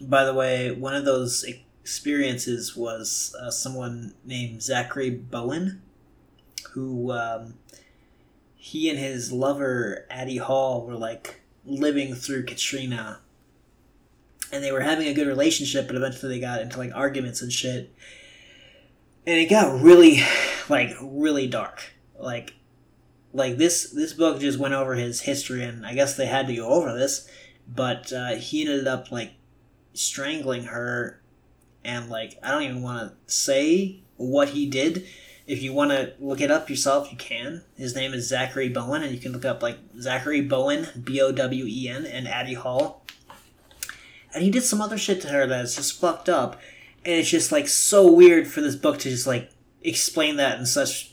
By 0.00 0.24
the 0.24 0.34
way, 0.34 0.70
one 0.70 0.94
of 0.94 1.04
those 1.04 1.44
experiences 1.44 2.76
was 2.76 3.34
uh, 3.40 3.50
someone 3.50 4.14
named 4.24 4.62
Zachary 4.62 5.10
Bowen, 5.10 5.82
who 6.72 7.12
um, 7.12 7.54
he 8.54 8.88
and 8.90 8.98
his 8.98 9.30
lover 9.30 10.06
Addie 10.10 10.38
Hall 10.38 10.86
were 10.86 10.96
like 10.96 11.42
living 11.64 12.14
through 12.14 12.44
Katrina 12.44 13.20
and 14.54 14.62
they 14.62 14.72
were 14.72 14.80
having 14.80 15.08
a 15.08 15.14
good 15.14 15.26
relationship, 15.26 15.86
but 15.86 15.96
eventually 15.96 16.34
they 16.34 16.40
got 16.40 16.60
into 16.60 16.78
like 16.78 16.92
arguments 16.94 17.42
and 17.42 17.52
shit. 17.52 17.92
And 19.26 19.38
it 19.38 19.50
got 19.50 19.80
really, 19.80 20.22
like, 20.68 20.90
really 21.00 21.46
dark. 21.46 21.92
Like, 22.18 22.54
like 23.32 23.56
this 23.56 23.90
this 23.90 24.12
book 24.12 24.40
just 24.40 24.58
went 24.58 24.74
over 24.74 24.94
his 24.94 25.22
history, 25.22 25.64
and 25.64 25.84
I 25.84 25.94
guess 25.94 26.16
they 26.16 26.26
had 26.26 26.46
to 26.46 26.54
go 26.54 26.68
over 26.68 26.96
this. 26.96 27.28
But 27.66 28.12
uh, 28.12 28.36
he 28.36 28.60
ended 28.60 28.86
up 28.86 29.10
like 29.10 29.32
strangling 29.94 30.64
her, 30.64 31.22
and 31.84 32.10
like 32.10 32.38
I 32.42 32.50
don't 32.50 32.62
even 32.62 32.82
want 32.82 33.10
to 33.10 33.32
say 33.32 34.00
what 34.16 34.50
he 34.50 34.66
did. 34.66 35.06
If 35.46 35.62
you 35.62 35.72
want 35.74 35.90
to 35.90 36.14
look 36.20 36.40
it 36.40 36.50
up 36.50 36.70
yourself, 36.70 37.10
you 37.10 37.18
can. 37.18 37.62
His 37.76 37.94
name 37.94 38.14
is 38.14 38.28
Zachary 38.28 38.68
Bowen, 38.68 39.02
and 39.02 39.12
you 39.12 39.20
can 39.20 39.32
look 39.32 39.44
up 39.44 39.62
like 39.62 39.78
Zachary 40.00 40.40
Bowen, 40.40 40.88
B 41.02 41.20
O 41.20 41.32
W 41.32 41.64
E 41.66 41.88
N, 41.88 42.06
and 42.06 42.28
Addie 42.28 42.54
Hall 42.54 43.04
and 44.34 44.42
he 44.42 44.50
did 44.50 44.64
some 44.64 44.82
other 44.82 44.98
shit 44.98 45.20
to 45.22 45.28
her 45.28 45.46
that's 45.46 45.76
just 45.76 45.98
fucked 45.98 46.28
up, 46.28 46.60
and 47.04 47.14
it's 47.14 47.30
just 47.30 47.52
like 47.52 47.68
so 47.68 48.10
weird 48.10 48.48
for 48.48 48.60
this 48.60 48.74
book 48.74 48.98
to 48.98 49.10
just 49.10 49.26
like 49.26 49.50
explain 49.82 50.36
that 50.36 50.58
in 50.58 50.66
such 50.66 51.12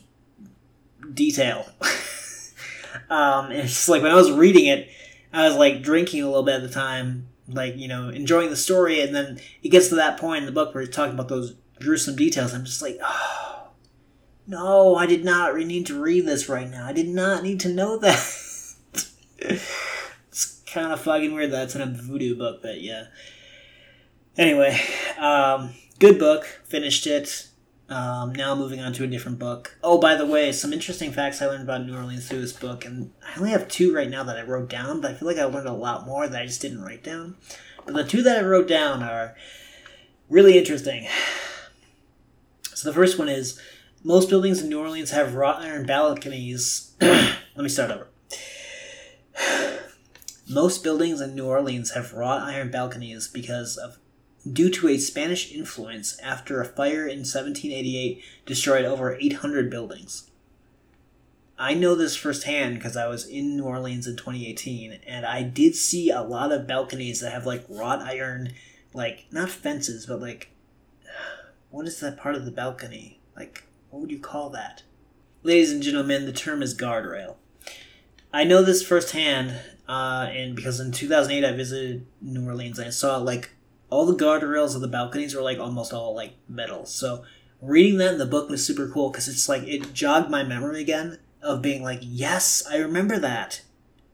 detail. 1.13 1.69
um, 3.09 3.51
it's 3.51 3.73
just 3.73 3.89
like 3.89 4.01
when 4.01 4.11
I 4.11 4.15
was 4.15 4.31
reading 4.31 4.65
it, 4.65 4.89
I 5.31 5.47
was 5.47 5.55
like 5.55 5.83
drinking 5.83 6.23
a 6.23 6.25
little 6.25 6.43
bit 6.43 6.55
at 6.55 6.61
the 6.63 6.69
time, 6.69 7.27
like 7.53 7.77
you 7.77 7.87
know 7.87 8.09
enjoying 8.09 8.49
the 8.49 8.55
story, 8.55 9.01
and 9.01 9.15
then 9.15 9.39
it 9.63 9.69
gets 9.69 9.89
to 9.89 9.95
that 9.95 10.19
point 10.19 10.39
in 10.39 10.45
the 10.45 10.51
book 10.51 10.73
where 10.73 10.83
he's 10.83 10.93
talking 10.93 11.13
about 11.13 11.29
those 11.29 11.55
gruesome 11.79 12.15
details. 12.15 12.53
I'm 12.53 12.65
just 12.65 12.81
like, 12.81 12.99
oh, 13.03 13.69
no, 14.47 14.95
I 14.95 15.05
did 15.05 15.23
not 15.23 15.55
need 15.57 15.85
to 15.87 16.01
read 16.01 16.25
this 16.25 16.49
right 16.49 16.69
now. 16.69 16.85
I 16.85 16.93
did 16.93 17.09
not 17.09 17.43
need 17.43 17.59
to 17.61 17.69
know 17.69 17.97
that. 17.97 18.37
It's 20.27 20.61
kind 20.65 20.93
of 20.93 21.01
fucking 21.01 21.33
weird 21.33 21.51
that's 21.51 21.75
in 21.75 21.81
a 21.81 21.85
voodoo 21.87 22.37
book, 22.37 22.61
but 22.61 22.79
yeah. 22.79 23.07
Anyway, 24.37 24.79
um, 25.17 25.73
good 25.99 26.17
book. 26.17 26.45
Finished 26.63 27.05
it. 27.05 27.47
Um, 27.91 28.33
now 28.33 28.55
moving 28.55 28.79
on 28.79 28.93
to 28.93 29.03
a 29.03 29.07
different 29.07 29.37
book. 29.37 29.75
Oh, 29.83 29.97
by 29.99 30.15
the 30.15 30.25
way, 30.25 30.53
some 30.53 30.71
interesting 30.71 31.11
facts 31.11 31.41
I 31.41 31.47
learned 31.47 31.63
about 31.63 31.85
New 31.85 31.93
Orleans 31.93 32.25
through 32.25 32.39
this 32.39 32.53
book, 32.53 32.85
and 32.85 33.11
I 33.21 33.37
only 33.37 33.51
have 33.51 33.67
two 33.67 33.93
right 33.93 34.09
now 34.09 34.23
that 34.23 34.37
I 34.37 34.43
wrote 34.43 34.69
down, 34.69 35.01
but 35.01 35.11
I 35.11 35.13
feel 35.13 35.27
like 35.27 35.37
I 35.37 35.43
learned 35.43 35.67
a 35.67 35.73
lot 35.73 36.05
more 36.05 36.25
that 36.25 36.41
I 36.41 36.45
just 36.45 36.61
didn't 36.61 36.81
write 36.81 37.03
down. 37.03 37.35
But 37.85 37.95
the 37.95 38.05
two 38.05 38.23
that 38.23 38.37
I 38.37 38.47
wrote 38.47 38.69
down 38.69 39.03
are 39.03 39.35
really 40.29 40.57
interesting. 40.57 41.05
So 42.73 42.87
the 42.87 42.95
first 42.95 43.19
one 43.19 43.27
is 43.27 43.59
most 44.05 44.29
buildings 44.29 44.61
in 44.61 44.69
New 44.69 44.79
Orleans 44.79 45.11
have 45.11 45.35
wrought 45.35 45.61
iron 45.61 45.85
balconies. 45.85 46.93
Let 47.01 47.37
me 47.57 47.67
start 47.67 47.91
over. 47.91 48.07
Most 50.49 50.83
buildings 50.83 51.21
in 51.21 51.35
New 51.35 51.45
Orleans 51.45 51.91
have 51.91 52.13
wrought 52.13 52.41
iron 52.41 52.71
balconies 52.71 53.27
because 53.27 53.77
of 53.77 53.97
due 54.49 54.69
to 54.69 54.87
a 54.87 54.97
Spanish 54.97 55.51
influence 55.51 56.17
after 56.19 56.61
a 56.61 56.65
fire 56.65 57.07
in 57.07 57.19
1788 57.19 58.23
destroyed 58.45 58.85
over 58.85 59.15
800 59.15 59.69
buildings. 59.69 60.29
I 61.57 61.75
know 61.75 61.93
this 61.93 62.15
firsthand 62.15 62.75
because 62.75 62.97
I 62.97 63.07
was 63.07 63.27
in 63.27 63.55
New 63.55 63.65
Orleans 63.65 64.07
in 64.07 64.17
2018 64.17 64.99
and 65.05 65.25
I 65.25 65.43
did 65.43 65.75
see 65.75 66.09
a 66.09 66.21
lot 66.21 66.51
of 66.51 66.65
balconies 66.65 67.19
that 67.19 67.31
have 67.31 67.45
like 67.45 67.63
wrought 67.69 68.01
iron 68.01 68.53
like 68.93 69.25
not 69.31 69.49
fences 69.49 70.07
but 70.07 70.19
like 70.19 70.49
what 71.69 71.85
is 71.85 71.99
that 71.99 72.17
part 72.17 72.35
of 72.35 72.45
the 72.45 72.51
balcony? 72.51 73.19
Like 73.35 73.65
what 73.91 74.01
would 74.01 74.11
you 74.11 74.19
call 74.19 74.49
that? 74.51 74.83
Ladies 75.43 75.71
and 75.71 75.83
gentlemen, 75.83 76.25
the 76.25 76.33
term 76.33 76.63
is 76.63 76.77
guardrail. 76.77 77.35
I 78.33 78.43
know 78.43 78.63
this 78.63 78.85
firsthand, 78.85 79.59
uh, 79.89 80.29
and 80.31 80.55
because 80.55 80.79
in 80.79 80.91
2008 80.91 81.47
I 81.47 81.55
visited 81.55 82.05
New 82.21 82.45
Orleans 82.45 82.79
and 82.79 82.87
I 82.87 82.91
saw 82.91 83.17
like 83.17 83.51
all 83.91 84.05
the 84.05 84.15
guardrails 84.15 84.73
of 84.73 84.81
the 84.81 84.87
balconies 84.87 85.35
were 85.35 85.41
like 85.41 85.59
almost 85.59 85.93
all 85.93 86.15
like 86.15 86.33
metal. 86.49 86.85
So 86.85 87.23
reading 87.61 87.97
that 87.97 88.13
in 88.13 88.19
the 88.19 88.25
book 88.25 88.49
was 88.49 88.65
super 88.65 88.87
cool 88.87 89.11
because 89.11 89.27
it's 89.27 89.47
like 89.47 89.63
it 89.63 89.93
jogged 89.93 90.31
my 90.31 90.43
memory 90.43 90.81
again 90.81 91.19
of 91.43 91.61
being 91.61 91.83
like, 91.83 91.99
yes, 92.01 92.63
I 92.69 92.77
remember 92.77 93.19
that. 93.19 93.61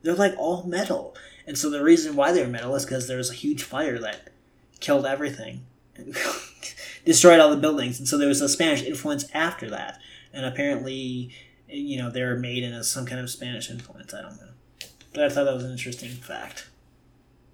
They're 0.01 0.15
like 0.15 0.35
all 0.37 0.63
metal. 0.63 1.15
And 1.45 1.57
so 1.57 1.69
the 1.69 1.83
reason 1.83 2.15
why 2.15 2.31
they're 2.31 2.47
metal 2.47 2.75
is 2.75 2.85
because 2.85 3.07
there 3.07 3.17
was 3.17 3.29
a 3.29 3.35
huge 3.35 3.63
fire 3.63 3.99
that 3.99 4.31
killed 4.79 5.05
everything, 5.05 5.65
destroyed 7.05 7.39
all 7.39 7.51
the 7.51 7.57
buildings. 7.57 7.99
And 7.99 8.07
so 8.07 8.17
there 8.17 8.27
was 8.27 8.41
a 8.41 8.49
Spanish 8.49 8.83
influence 8.83 9.25
after 9.33 9.69
that. 9.69 9.99
And 10.33 10.45
apparently, 10.45 11.31
you 11.69 11.97
know, 11.97 12.09
they 12.09 12.23
were 12.23 12.37
made 12.37 12.63
in 12.63 12.73
a, 12.73 12.83
some 12.83 13.05
kind 13.05 13.21
of 13.21 13.29
Spanish 13.29 13.69
influence. 13.69 14.13
I 14.13 14.23
don't 14.23 14.37
know. 14.37 14.49
But 15.13 15.23
I 15.23 15.29
thought 15.29 15.45
that 15.45 15.53
was 15.53 15.63
an 15.63 15.71
interesting 15.71 16.09
fact. 16.09 16.67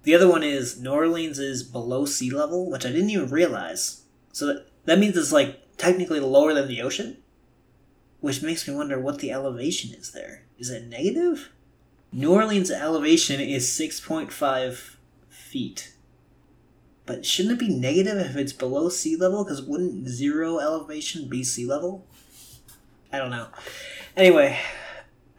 The 0.04 0.14
other 0.14 0.28
one 0.28 0.42
is 0.42 0.80
New 0.80 0.90
Orleans 0.90 1.38
is 1.38 1.62
below 1.62 2.04
sea 2.04 2.30
level, 2.30 2.70
which 2.70 2.84
I 2.84 2.90
didn't 2.90 3.10
even 3.10 3.30
realize. 3.30 4.02
So 4.32 4.46
that, 4.46 4.66
that 4.84 4.98
means 4.98 5.16
it's 5.16 5.32
like 5.32 5.76
technically 5.76 6.20
lower 6.20 6.52
than 6.52 6.68
the 6.68 6.82
ocean, 6.82 7.18
which 8.20 8.42
makes 8.42 8.68
me 8.68 8.74
wonder 8.74 9.00
what 9.00 9.18
the 9.18 9.32
elevation 9.32 9.94
is 9.94 10.12
there. 10.12 10.44
Is 10.58 10.70
it 10.70 10.88
negative? 10.88 11.50
New 12.12 12.32
Orleans 12.32 12.70
elevation 12.70 13.40
is 13.40 13.66
6.5 13.66 14.96
feet. 15.28 15.94
But 17.06 17.26
shouldn't 17.26 17.60
it 17.60 17.66
be 17.66 17.74
negative 17.74 18.18
if 18.18 18.36
it's 18.36 18.52
below 18.52 18.88
sea 18.88 19.16
level? 19.16 19.44
Because 19.44 19.62
wouldn't 19.62 20.08
zero 20.08 20.58
elevation 20.58 21.28
be 21.28 21.42
sea 21.44 21.66
level? 21.66 22.06
I 23.12 23.18
don't 23.18 23.30
know. 23.30 23.48
Anyway, 24.16 24.58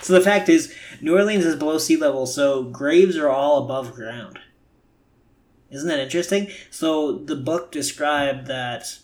so 0.00 0.12
the 0.12 0.20
fact 0.20 0.48
is, 0.48 0.74
New 1.00 1.16
Orleans 1.16 1.44
is 1.44 1.56
below 1.56 1.78
sea 1.78 1.96
level, 1.96 2.26
so 2.26 2.64
graves 2.64 3.16
are 3.16 3.28
all 3.28 3.64
above 3.64 3.94
ground. 3.94 4.38
Isn't 5.70 5.88
that 5.88 6.00
interesting? 6.00 6.48
So 6.70 7.18
the 7.18 7.36
book 7.36 7.70
described 7.70 8.46
that 8.48 8.98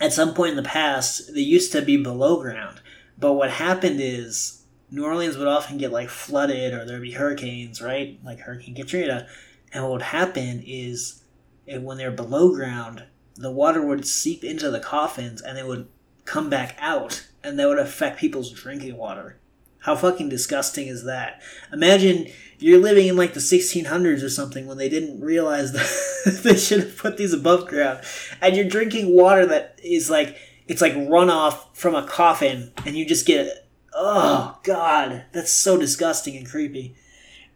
at 0.00 0.12
some 0.12 0.34
point 0.34 0.50
in 0.50 0.56
the 0.56 0.62
past, 0.62 1.34
they 1.34 1.40
used 1.40 1.72
to 1.72 1.82
be 1.82 1.96
below 1.96 2.40
ground. 2.40 2.80
But 3.18 3.34
what 3.34 3.50
happened 3.50 4.00
is 4.00 4.64
New 4.90 5.04
Orleans 5.04 5.36
would 5.36 5.48
often 5.48 5.78
get 5.78 5.92
like 5.92 6.08
flooded 6.08 6.72
or 6.72 6.84
there'd 6.84 7.02
be 7.02 7.12
hurricanes, 7.12 7.82
right? 7.82 8.18
Like 8.24 8.40
Hurricane 8.40 8.74
Katrina. 8.74 9.26
And 9.72 9.82
what 9.82 9.92
would 9.92 10.02
happen 10.02 10.62
is 10.64 11.22
eh, 11.68 11.78
when 11.78 11.98
they're 11.98 12.10
below 12.10 12.52
ground, 12.54 13.04
the 13.36 13.50
water 13.50 13.84
would 13.84 14.06
seep 14.06 14.44
into 14.44 14.70
the 14.70 14.80
coffins 14.80 15.42
and 15.42 15.56
they 15.56 15.62
would 15.62 15.88
come 16.24 16.48
back 16.48 16.76
out 16.78 17.26
and 17.42 17.58
that 17.58 17.68
would 17.68 17.78
affect 17.78 18.20
people's 18.20 18.50
drinking 18.50 18.96
water. 18.96 19.38
How 19.84 19.96
fucking 19.96 20.28
disgusting 20.28 20.88
is 20.88 21.04
that? 21.04 21.40
Imagine 21.72 22.28
you're 22.58 22.80
living 22.80 23.06
in 23.06 23.16
like 23.16 23.34
the 23.34 23.40
1600s 23.40 24.22
or 24.22 24.28
something 24.28 24.66
when 24.66 24.78
they 24.78 24.88
didn't 24.88 25.20
realize 25.20 25.72
that 26.24 26.40
they 26.42 26.56
should 26.56 26.80
have 26.80 26.96
put 26.96 27.16
these 27.16 27.32
above 27.32 27.66
ground 27.66 28.00
and 28.40 28.56
you're 28.56 28.68
drinking 28.68 29.14
water 29.14 29.44
that 29.46 29.78
is 29.82 30.08
like 30.08 30.36
it's 30.66 30.80
like 30.80 30.94
runoff 30.94 31.74
from 31.74 31.94
a 31.94 32.06
coffin 32.06 32.72
and 32.86 32.96
you 32.96 33.04
just 33.04 33.26
get 33.26 33.68
oh 33.92 34.58
god 34.62 35.24
that's 35.32 35.52
so 35.52 35.76
disgusting 35.76 36.36
and 36.36 36.48
creepy 36.48 36.94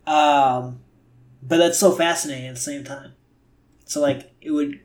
um 0.06 0.80
but 1.42 1.58
that's 1.58 1.78
so 1.78 1.92
fascinating 1.92 2.48
at 2.48 2.54
the 2.54 2.60
same 2.60 2.84
time. 2.84 3.12
So 3.84 4.00
like 4.00 4.32
it 4.40 4.50
would 4.50 4.80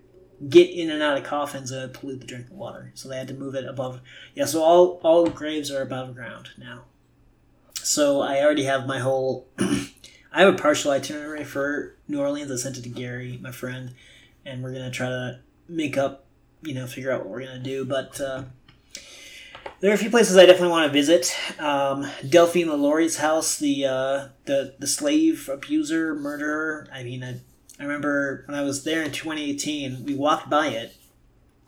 get 0.49 0.69
in 0.69 0.89
and 0.89 1.01
out 1.01 1.17
of 1.17 1.23
coffins 1.23 1.71
and 1.71 1.93
pollute 1.93 2.21
the 2.21 2.27
drinking 2.27 2.58
water. 2.58 2.91
So 2.93 3.10
they 3.10 3.17
had 3.17 3.27
to 3.29 3.34
move 3.34 3.56
it 3.56 3.65
above. 3.65 4.01
Yeah, 4.36 4.45
so 4.45 4.63
all 4.63 4.99
all 5.03 5.27
graves 5.27 5.71
are 5.71 5.82
above 5.82 6.15
ground 6.15 6.49
now. 6.58 6.84
So 7.84 8.22
I 8.22 8.41
already 8.41 8.63
have 8.63 8.88
my 8.88 9.00
whole. 9.00 9.48
I 9.60 10.41
have 10.41 10.54
a 10.54 10.58
partial 10.58 10.91
itinerary 10.91 11.43
for 11.43 11.96
New 12.08 12.19
Orleans. 12.19 12.50
I 12.50 12.56
sent 12.56 12.78
it 12.78 12.84
to 12.84 12.89
Gary, 12.89 13.38
my 13.41 13.52
friend, 13.52 13.93
and 14.46 14.63
we're 14.63 14.72
gonna 14.74 14.89
try 14.89 15.10
to 15.10 15.39
make 15.67 15.98
up, 15.98 16.26
you 16.63 16.74
know, 16.74 16.88
figure 16.88 17.12
out 17.12 17.19
what 17.19 17.30
we're 17.30 17.46
gonna 17.46 17.60
do. 17.60 17.86
But 17.86 18.19
uh, 18.19 18.46
there 19.82 19.91
are 19.91 19.96
a 19.96 19.98
few 19.98 20.10
places 20.10 20.38
I 20.38 20.46
definitely 20.46 20.69
want 20.69 20.88
to 20.88 20.93
visit. 20.93 21.36
Um, 21.60 22.10
Delphine 22.28 22.69
LaLaurie's 22.69 23.17
house, 23.17 23.58
the 23.58 23.86
uh, 23.86 24.28
the 24.46 24.76
the 24.80 24.88
slave 24.88 25.50
abuser, 25.52 26.15
murderer. 26.15 26.88
I 26.91 27.04
mean, 27.04 27.22
I, 27.22 27.41
I 27.80 27.84
remember 27.84 28.46
when 28.48 28.58
I 28.58 28.62
was 28.62 28.86
there 28.86 29.04
in 29.04 29.12
2018, 29.12 30.06
we 30.06 30.15
walked 30.15 30.50
by 30.50 30.67
it. 30.67 30.96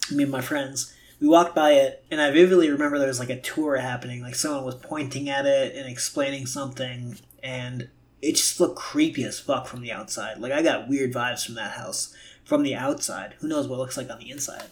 Me 0.10 0.23
and 0.23 0.32
my 0.32 0.41
friends, 0.41 0.94
we 1.19 1.28
walked 1.28 1.56
by 1.56 1.71
it, 1.71 2.04
and 2.12 2.21
I 2.21 2.32
vividly 2.32 2.69
remember 2.69 2.99
there 2.99 3.08
was 3.08 3.19
like 3.19 3.30
a 3.30 3.39
tour 3.39 3.78
happening. 3.78 4.21
Like 4.21 4.36
someone 4.36 4.65
was 4.65 4.75
pointing 4.75 5.30
at 5.30 5.45
it 5.45 5.75
and 5.75 5.89
explaining 5.89 6.45
something, 6.45 7.17
and 7.41 7.89
it 8.21 8.34
just 8.34 8.60
looked 8.60 8.78
creepy 8.78 9.23
as 9.23 9.39
fuck 9.39 9.67
from 9.67 9.82
the 9.82 9.91
outside. 9.91 10.39
Like 10.39 10.51
I 10.51 10.62
got 10.62 10.88
weird 10.88 11.13
vibes 11.13 11.45
from 11.45 11.56
that 11.56 11.71
house 11.71 12.13
from 12.43 12.63
the 12.63 12.75
outside. 12.75 13.36
Who 13.39 13.47
knows 13.47 13.67
what 13.67 13.75
it 13.75 13.80
looks 13.80 13.97
like 13.97 14.10
on 14.10 14.19
the 14.19 14.30
inside? 14.30 14.65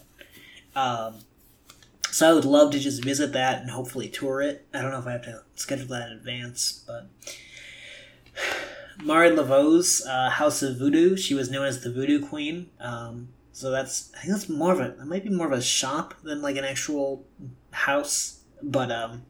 Um, 0.76 1.20
so 2.12 2.30
I 2.30 2.34
would 2.34 2.46
love 2.46 2.72
to 2.72 2.80
just 2.80 3.04
visit 3.04 3.34
that 3.34 3.62
and 3.62 3.72
hopefully 3.72 4.08
tour 4.08 4.42
it. 4.42 4.68
I 4.74 4.82
don't 4.82 4.92
know 4.92 5.00
if 5.00 5.08
I 5.08 5.14
have 5.14 5.24
to 5.24 5.42
schedule 5.56 5.88
that 5.88 6.10
in 6.10 6.18
advance, 6.18 6.84
but 6.86 7.08
Marie 9.04 9.32
Laveau's 9.32 10.06
uh, 10.06 10.30
House 10.30 10.62
of 10.62 10.78
Voodoo. 10.78 11.18
She 11.18 11.34
was 11.34 11.50
known 11.50 11.66
as 11.66 11.84
the 11.84 11.92
Voodoo 11.92 12.26
Queen. 12.26 12.70
Um, 12.80 13.30
so 13.54 13.70
that's 13.70 14.12
I 14.16 14.22
think 14.22 14.34
that's 14.34 14.50
more 14.50 14.74
of 14.74 14.80
a 14.80 14.96
that 14.98 15.06
might 15.06 15.24
be 15.24 15.30
more 15.30 15.46
of 15.46 15.54
a 15.54 15.62
shop 15.62 16.16
than 16.24 16.42
like 16.42 16.58
an 16.58 16.66
actual 16.66 17.26
house, 17.72 18.42
but 18.62 18.92
um, 18.92 19.24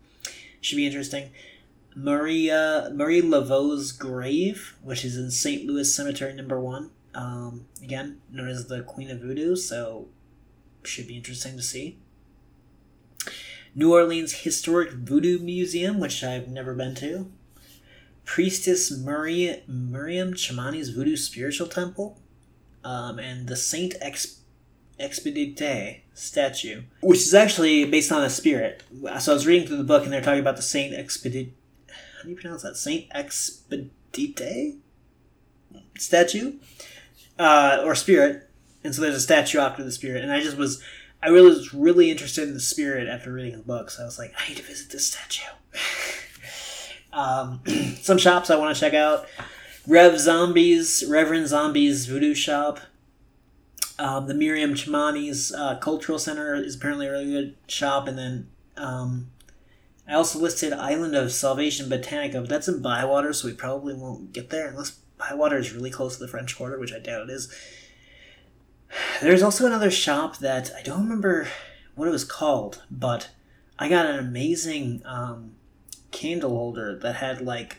should 0.61 0.77
be 0.77 0.87
interesting. 0.87 1.29
Maria 1.93 2.89
Marie 2.93 3.21
Laveau's 3.21 3.91
grave, 3.91 4.75
which 4.81 5.03
is 5.03 5.17
in 5.17 5.29
St. 5.29 5.65
Louis 5.65 5.93
Cemetery 5.93 6.33
Number 6.33 6.59
One. 6.59 6.89
Um, 7.13 7.67
again, 7.83 8.21
known 8.31 8.47
as 8.47 8.67
the 8.67 8.81
Queen 8.81 9.11
of 9.11 9.19
Voodoo, 9.19 9.57
so 9.57 10.07
should 10.83 11.07
be 11.07 11.17
interesting 11.17 11.57
to 11.57 11.61
see. 11.61 11.99
New 13.75 13.93
Orleans 13.93 14.33
Historic 14.33 14.93
Voodoo 14.93 15.37
Museum, 15.39 15.99
which 15.99 16.23
I've 16.23 16.47
never 16.47 16.73
been 16.73 16.95
to. 16.95 17.31
Priestess 18.23 18.89
Murray, 18.89 19.63
Miriam 19.67 20.33
Chamani's 20.33 20.89
Voodoo 20.89 21.17
Spiritual 21.17 21.67
Temple. 21.67 22.17
Um, 22.83 23.19
and 23.19 23.47
the 23.47 23.55
Saint 23.55 23.95
Ex- 24.01 24.41
Expedite 24.99 26.03
statue, 26.13 26.83
which 27.01 27.19
is 27.19 27.33
actually 27.33 27.85
based 27.85 28.11
on 28.11 28.23
a 28.23 28.29
spirit. 28.29 28.83
So 29.19 29.31
I 29.31 29.33
was 29.33 29.47
reading 29.47 29.67
through 29.67 29.77
the 29.77 29.83
book 29.83 30.03
and 30.03 30.11
they're 30.11 30.21
talking 30.21 30.39
about 30.39 30.57
the 30.57 30.61
Saint 30.61 30.93
Expedite. 30.93 31.53
How 31.87 32.23
do 32.23 32.29
you 32.29 32.35
pronounce 32.35 32.63
that? 32.63 32.77
Saint 32.77 33.07
Expedite 33.11 34.75
statue? 35.97 36.53
Uh, 37.39 37.81
or 37.83 37.95
spirit. 37.95 38.49
And 38.83 38.93
so 38.93 39.01
there's 39.01 39.15
a 39.15 39.21
statue 39.21 39.59
after 39.59 39.83
the 39.83 39.91
spirit. 39.91 40.23
And 40.23 40.31
I 40.31 40.41
just 40.41 40.57
was 40.57 40.83
I 41.23 41.29
really 41.29 41.49
was 41.49 41.73
really 41.73 42.11
interested 42.11 42.49
in 42.49 42.53
the 42.53 42.59
spirit 42.59 43.07
after 43.07 43.31
reading 43.31 43.53
the 43.53 43.63
book, 43.63 43.89
so 43.89 44.03
I 44.03 44.05
was 44.05 44.19
like, 44.19 44.33
I 44.37 44.49
need 44.49 44.57
to 44.57 44.63
visit 44.63 44.91
this 44.91 45.07
statue. 45.07 45.47
um, 47.13 47.61
some 48.01 48.17
shops 48.17 48.49
I 48.49 48.57
want 48.57 48.75
to 48.75 48.79
check 48.79 48.93
out: 48.93 49.25
Rev 49.85 50.17
Zombies, 50.17 51.03
Reverend 51.07 51.47
Zombies 51.47 52.05
Voodoo 52.05 52.33
Shop. 52.33 52.79
Um, 53.99 54.27
the 54.27 54.33
Miriam 54.33 54.73
Chamani's 54.73 55.53
uh, 55.53 55.77
Cultural 55.77 56.17
Center 56.17 56.55
is 56.55 56.75
apparently 56.75 57.07
a 57.07 57.11
really 57.11 57.31
good 57.31 57.55
shop, 57.67 58.07
and 58.07 58.17
then 58.17 58.47
um, 58.77 59.29
I 60.07 60.13
also 60.13 60.39
listed 60.39 60.73
Island 60.73 61.15
of 61.15 61.31
Salvation 61.31 61.89
Botanica, 61.89 62.33
but 62.33 62.49
that's 62.49 62.67
in 62.67 62.81
Bywater, 62.81 63.33
so 63.33 63.47
we 63.47 63.53
probably 63.53 63.93
won't 63.93 64.33
get 64.33 64.49
there 64.49 64.69
unless 64.69 64.91
Bywater 65.17 65.57
is 65.57 65.73
really 65.73 65.91
close 65.91 66.15
to 66.15 66.23
the 66.23 66.27
French 66.27 66.57
Quarter, 66.57 66.79
which 66.79 66.93
I 66.93 66.99
doubt 66.99 67.29
it 67.29 67.29
is. 67.29 67.53
There's 69.21 69.43
also 69.43 69.65
another 69.65 69.91
shop 69.91 70.37
that 70.37 70.71
I 70.77 70.81
don't 70.81 71.03
remember 71.03 71.47
what 71.95 72.07
it 72.07 72.11
was 72.11 72.25
called, 72.25 72.83
but 72.89 73.29
I 73.77 73.89
got 73.89 74.05
an 74.05 74.17
amazing 74.17 75.01
um, 75.05 75.55
candle 76.11 76.51
holder 76.51 76.97
that 76.99 77.15
had 77.15 77.41
like 77.41 77.77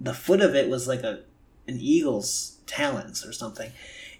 the 0.00 0.14
foot 0.14 0.40
of 0.40 0.54
it 0.54 0.68
was 0.68 0.86
like 0.86 1.02
a 1.02 1.20
an 1.68 1.78
eagle's 1.80 2.58
talons 2.66 3.24
or 3.24 3.32
something, 3.32 3.72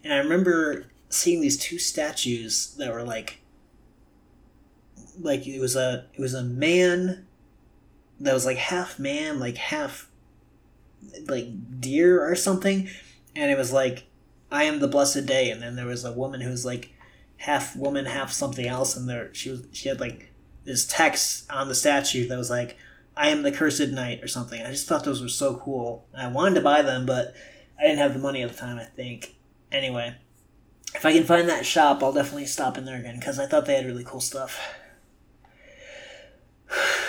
and 0.04 0.12
I 0.12 0.18
remember 0.18 0.87
seeing 1.09 1.40
these 1.40 1.59
two 1.59 1.78
statues 1.78 2.74
that 2.78 2.92
were 2.92 3.04
like 3.04 3.40
like 5.20 5.46
it 5.46 5.61
was 5.61 5.76
a 5.76 6.06
it 6.14 6.20
was 6.20 6.35
a 6.35 6.42
man 6.42 7.26
that 8.20 8.35
was 8.35 8.46
like 8.46 8.56
half 8.56 8.98
man 8.98 9.38
like 9.38 9.56
half 9.56 10.11
like 11.26 11.80
deer 11.80 12.24
or 12.24 12.35
something. 12.35 12.88
And 13.35 13.50
it 13.50 13.59
was 13.59 13.72
like 13.72 14.04
i 14.50 14.64
am 14.64 14.80
the 14.80 14.88
blessed 14.88 15.26
day. 15.26 15.50
And 15.50 15.62
then 15.62 15.76
there 15.76 15.87
was 15.87 16.04
a 16.04 16.12
woman 16.12 16.40
who 16.40 16.50
was 16.50 16.64
like 16.64 16.92
half 17.38 17.76
woman 17.76 18.06
half 18.06 18.32
something 18.32 18.66
else. 18.66 18.96
And 18.96 19.09
there 19.09 19.32
she 19.35 19.50
was 19.50 19.64
she 19.72 19.88
had 19.88 20.00
like 20.00 20.32
this 20.64 20.87
text 20.87 21.50
on 21.50 21.68
the 21.68 21.74
statue 21.74 22.26
that 22.28 22.38
was 22.38 22.50
like 22.50 22.76
i 23.16 23.29
am 23.29 23.42
the 23.42 23.52
cursed 23.52 23.88
knight 23.88 24.22
or 24.22 24.29
something. 24.29 24.61
I 24.62 24.70
just 24.70 24.87
thought 24.87 25.05
those 25.05 25.22
were 25.22 25.29
so 25.29 25.57
cool. 25.57 26.07
I 26.16 26.29
wanted 26.29 26.57
to 26.57 26.61
buy 26.61 26.83
them 26.83 27.07
but 27.07 27.35
i 27.79 27.83
didn't 27.83 27.98
have 27.98 28.14
the 28.14 28.20
money 28.20 28.42
at 28.42 28.50
the 28.50 28.57
time 28.57 28.79
i 28.79 28.85
think. 28.85 29.37
Anyway 29.72 30.14
if 30.94 31.05
i 31.05 31.12
can 31.12 31.24
find 31.24 31.48
that 31.48 31.66
shop 31.66 32.02
i'll 32.02 32.12
definitely 32.12 32.46
stop 32.46 32.79
in 32.79 32.85
there 32.85 32.98
again 32.98 33.18
because 33.18 33.38
i 33.38 33.46
thought 33.46 33.66
they 33.66 33.74
had 33.74 33.87
really 33.87 34.05
cool 34.05 34.20
stuff. 34.20 34.59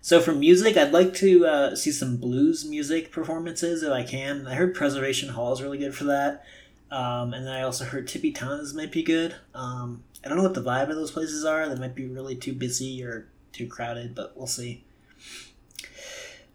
So 0.00 0.20
for 0.20 0.32
music, 0.32 0.78
I'd 0.78 0.90
like 0.90 1.12
to 1.16 1.44
uh, 1.44 1.76
see 1.76 1.92
some 1.92 2.16
blues 2.16 2.64
music 2.64 3.12
performances 3.12 3.82
if 3.82 3.92
I 3.92 4.04
can. 4.04 4.46
I 4.46 4.54
heard 4.54 4.74
Preservation 4.74 5.28
Hall 5.28 5.52
is 5.52 5.60
really 5.60 5.76
good 5.76 5.94
for 5.94 6.04
that, 6.04 6.46
um, 6.90 7.34
and 7.34 7.46
then 7.46 7.52
I 7.52 7.60
also 7.60 7.84
heard 7.84 8.08
Tipitina's 8.08 8.72
might 8.72 8.90
be 8.90 9.02
good. 9.02 9.34
Um, 9.54 10.04
I 10.24 10.28
don't 10.28 10.36
know 10.36 10.44
what 10.44 10.54
the 10.54 10.62
vibe 10.62 10.90
of 10.90 10.96
those 10.96 11.12
places 11.12 11.44
are. 11.44 11.68
They 11.68 11.80
might 11.80 11.94
be 11.94 12.06
really 12.06 12.34
too 12.34 12.52
busy 12.52 13.02
or 13.04 13.28
too 13.52 13.66
crowded, 13.66 14.14
but 14.14 14.36
we'll 14.36 14.46
see. 14.46 14.84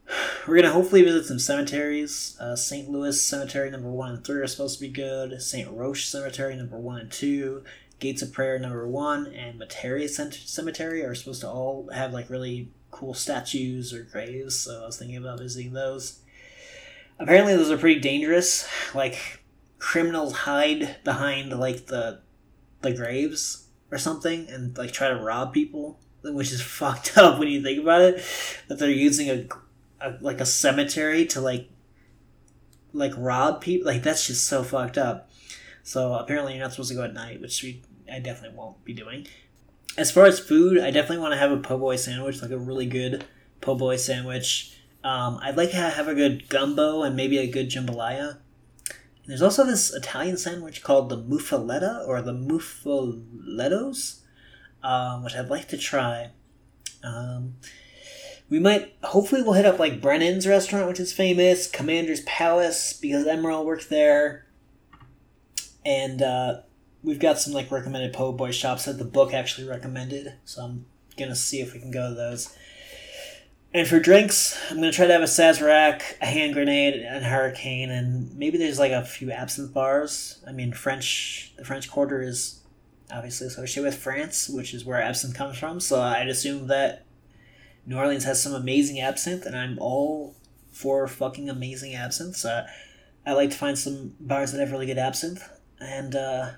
We're 0.48 0.56
gonna 0.58 0.72
hopefully 0.72 1.04
visit 1.04 1.26
some 1.26 1.40
cemeteries. 1.40 2.38
Uh, 2.40 2.56
St. 2.56 2.90
Louis 2.90 3.20
Cemetery 3.22 3.72
number 3.72 3.90
one 3.90 4.10
and 4.10 4.26
three 4.26 4.42
are 4.42 4.48
supposed 4.48 4.80
to 4.80 4.86
be 4.86 4.92
good. 4.92 5.42
St. 5.42 5.70
Roch 5.72 5.98
Cemetery 5.98 6.56
number 6.56 6.78
one 6.78 7.00
and 7.00 7.12
two. 7.12 7.64
Gates 8.00 8.22
of 8.22 8.34
Prayer 8.34 8.60
number 8.60 8.86
one 8.86 9.28
and 9.28 9.60
Metairie 9.60 10.10
Cemetery 10.10 11.06
are 11.06 11.16
supposed 11.16 11.42
to 11.42 11.50
all 11.50 11.90
have 11.94 12.12
like 12.12 12.30
really 12.30 12.70
cool 12.92 13.14
statues 13.14 13.94
or 13.94 14.04
graves, 14.04 14.60
so 14.60 14.84
I 14.84 14.86
was 14.86 14.98
thinking 14.98 15.18
about 15.18 15.40
visiting 15.40 15.72
those. 15.72 16.20
Apparently, 17.18 17.56
those 17.56 17.72
are 17.72 17.78
pretty 17.78 18.02
dangerous. 18.02 18.68
Like 18.94 19.42
criminals 19.80 20.34
hide 20.34 20.98
behind 21.04 21.58
like 21.58 21.86
the 21.86 22.20
the 22.84 22.94
graves 22.94 23.68
or 23.92 23.98
something 23.98 24.48
and 24.50 24.78
like 24.78 24.92
try 24.92 25.10
to 25.10 25.16
rob 25.16 25.54
people, 25.54 26.00
which 26.24 26.52
is 26.52 26.62
fucked 26.80 27.18
up 27.18 27.40
when 27.40 27.48
you 27.48 27.62
think 27.62 27.82
about 27.82 28.02
it. 28.02 28.24
That 28.68 28.80
they're 28.80 28.90
using 28.90 29.30
a, 29.30 29.48
a 30.00 30.18
like 30.22 30.40
a 30.40 30.46
cemetery 30.46 31.26
to 31.28 31.42
like 31.42 31.70
like 32.94 33.14
rob 33.18 33.62
people. 33.62 33.92
Like 33.92 34.04
that's 34.04 34.28
just 34.28 34.46
so 34.48 34.64
fucked 34.64 34.98
up. 34.98 35.30
So 35.82 36.14
apparently, 36.14 36.54
you're 36.54 36.62
not 36.62 36.72
supposed 36.72 36.90
to 36.90 36.96
go 36.96 37.04
at 37.04 37.14
night, 37.14 37.42
which 37.42 37.64
we 37.64 37.82
I 38.12 38.20
definitely 38.20 38.58
won't 38.58 38.86
be 38.86 38.94
doing 38.94 39.26
as 39.98 40.12
far 40.12 40.26
as 40.26 40.40
food, 40.40 40.80
I 40.80 40.92
definitely 40.92 41.20
want 41.20 41.34
to 41.34 41.38
have 41.38 41.52
a 41.52 41.58
po' 41.58 41.78
boy 41.78 41.96
sandwich, 41.98 42.42
like 42.42 42.52
a 42.52 42.58
really 42.58 42.86
good 42.86 43.26
po' 43.62 43.76
boy 43.76 43.98
sandwich. 43.98 44.78
Um, 45.04 45.40
I'd 45.42 45.58
like 45.58 45.72
to 45.72 45.78
have 45.78 46.08
a 46.08 46.16
good 46.16 46.50
gumbo 46.50 47.04
and 47.04 47.16
maybe 47.16 47.38
a 47.38 47.48
good 47.48 47.70
jambalaya. 47.70 48.38
There's 49.26 49.42
also 49.42 49.66
this 49.66 49.94
Italian 49.94 50.38
sandwich 50.38 50.84
called 50.84 51.10
the 51.10 51.18
muffaletta 51.18 52.08
or 52.08 52.22
the 52.22 52.34
muffalettos, 52.34 54.20
um, 54.84 55.24
which 55.24 55.36
I'd 55.36 55.50
like 55.50 55.70
to 55.70 55.78
try. 55.78 56.32
Um, 57.04 57.56
we 58.50 58.60
might, 58.60 58.96
hopefully, 59.02 59.42
we'll 59.42 59.54
hit 59.54 59.66
up 59.66 59.80
like 59.80 60.02
Brennan's 60.02 60.46
restaurant, 60.46 60.88
which 60.88 61.00
is 61.00 61.14
famous, 61.14 61.70
Commander's 61.70 62.22
Palace, 62.22 62.94
because 62.94 63.26
Emeril 63.26 63.66
worked 63.66 63.90
there. 63.90 64.46
And 65.86 66.22
uh, 66.22 66.62
we've 67.02 67.20
got 67.20 67.40
some 67.40 67.54
like 67.54 67.72
recommended 67.72 68.14
po' 68.14 68.32
boy 68.32 68.52
shops 68.52 68.86
that 68.86 68.98
the 68.98 69.06
book 69.06 69.34
actually 69.34 69.68
recommended, 69.68 70.34
so 70.46 70.62
I'm 70.62 70.86
gonna 71.18 71.36
see 71.36 71.62
if 71.62 71.74
we 71.74 71.80
can 71.80 71.92
go 71.92 72.10
to 72.10 72.16
those. 72.16 72.56
And 73.76 73.88
for 73.88 74.00
drinks, 74.00 74.56
I'm 74.70 74.78
gonna 74.78 74.92
try 74.92 75.08
to 75.08 75.14
have 75.14 75.24
a 75.24 75.26
Sazerac, 75.26 76.22
a 76.22 76.28
hand 76.28 76.54
grenade, 76.54 76.94
and 76.94 77.26
hurricane, 77.26 77.90
and 77.90 78.32
maybe 78.38 78.60
there's 78.60 78.78
like 78.78 78.92
a 78.92 79.04
few 79.04 79.32
absinthe 79.32 79.74
bars. 79.74 80.44
I 80.48 80.52
mean, 80.52 80.74
French, 80.74 81.54
the 81.58 81.66
French 81.66 81.90
Quarter 81.90 82.22
is 82.22 82.60
obviously 83.12 83.48
associated 83.48 83.88
with 83.88 83.98
France, 83.98 84.48
which 84.48 84.76
is 84.76 84.86
where 84.86 85.02
absinthe 85.02 85.36
comes 85.36 85.58
from. 85.58 85.80
So 85.80 86.00
I'd 86.02 86.28
assume 86.28 86.68
that 86.68 87.06
New 87.88 87.98
Orleans 87.98 88.26
has 88.26 88.42
some 88.42 88.54
amazing 88.54 89.02
absinthe, 89.02 89.48
and 89.48 89.56
I'm 89.56 89.80
all 89.80 90.36
for 90.72 91.08
fucking 91.08 91.50
amazing 91.50 91.96
absinthe. 91.96 92.46
I 93.26 93.34
like 93.34 93.50
to 93.52 93.58
find 93.58 93.78
some 93.78 94.14
bars 94.20 94.52
that 94.52 94.60
have 94.60 94.72
really 94.72 94.86
good 94.86 95.00
absinthe, 95.00 95.50
and 95.80 96.16
uh, 96.16 96.52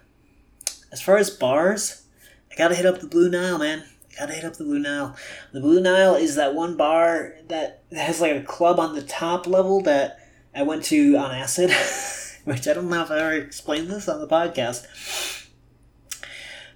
as 0.92 1.02
far 1.02 1.16
as 1.16 1.30
bars, 1.30 2.04
I 2.52 2.56
gotta 2.56 2.76
hit 2.76 2.86
up 2.86 3.00
the 3.00 3.08
Blue 3.08 3.30
Nile, 3.30 3.58
man. 3.58 3.86
Gotta 4.18 4.34
hit 4.34 4.46
up 4.46 4.56
the 4.56 4.64
Blue 4.64 4.80
Nile. 4.80 5.16
The 5.52 5.60
Blue 5.60 5.82
Nile 5.82 6.16
is 6.16 6.36
that 6.36 6.56
one 6.56 6.78
bar 6.78 7.34
that 7.50 7.84
has 7.92 8.22
like 8.22 8.36
a 8.36 8.44
club 8.44 8.80
on 8.80 8.96
the 8.96 9.02
top 9.02 9.46
level 9.46 9.82
that 9.82 10.20
I 10.54 10.64
went 10.64 10.86
to 10.86 11.18
on 11.18 11.32
acid, 11.32 11.70
which 12.46 12.68
I 12.68 12.74
don't 12.74 12.90
know 12.90 13.04
if 13.04 13.12
I 13.12 13.20
ever 13.20 13.34
explained 13.34 13.90
this 13.90 14.08
on 14.08 14.22
the 14.22 14.28
podcast. 14.28 14.86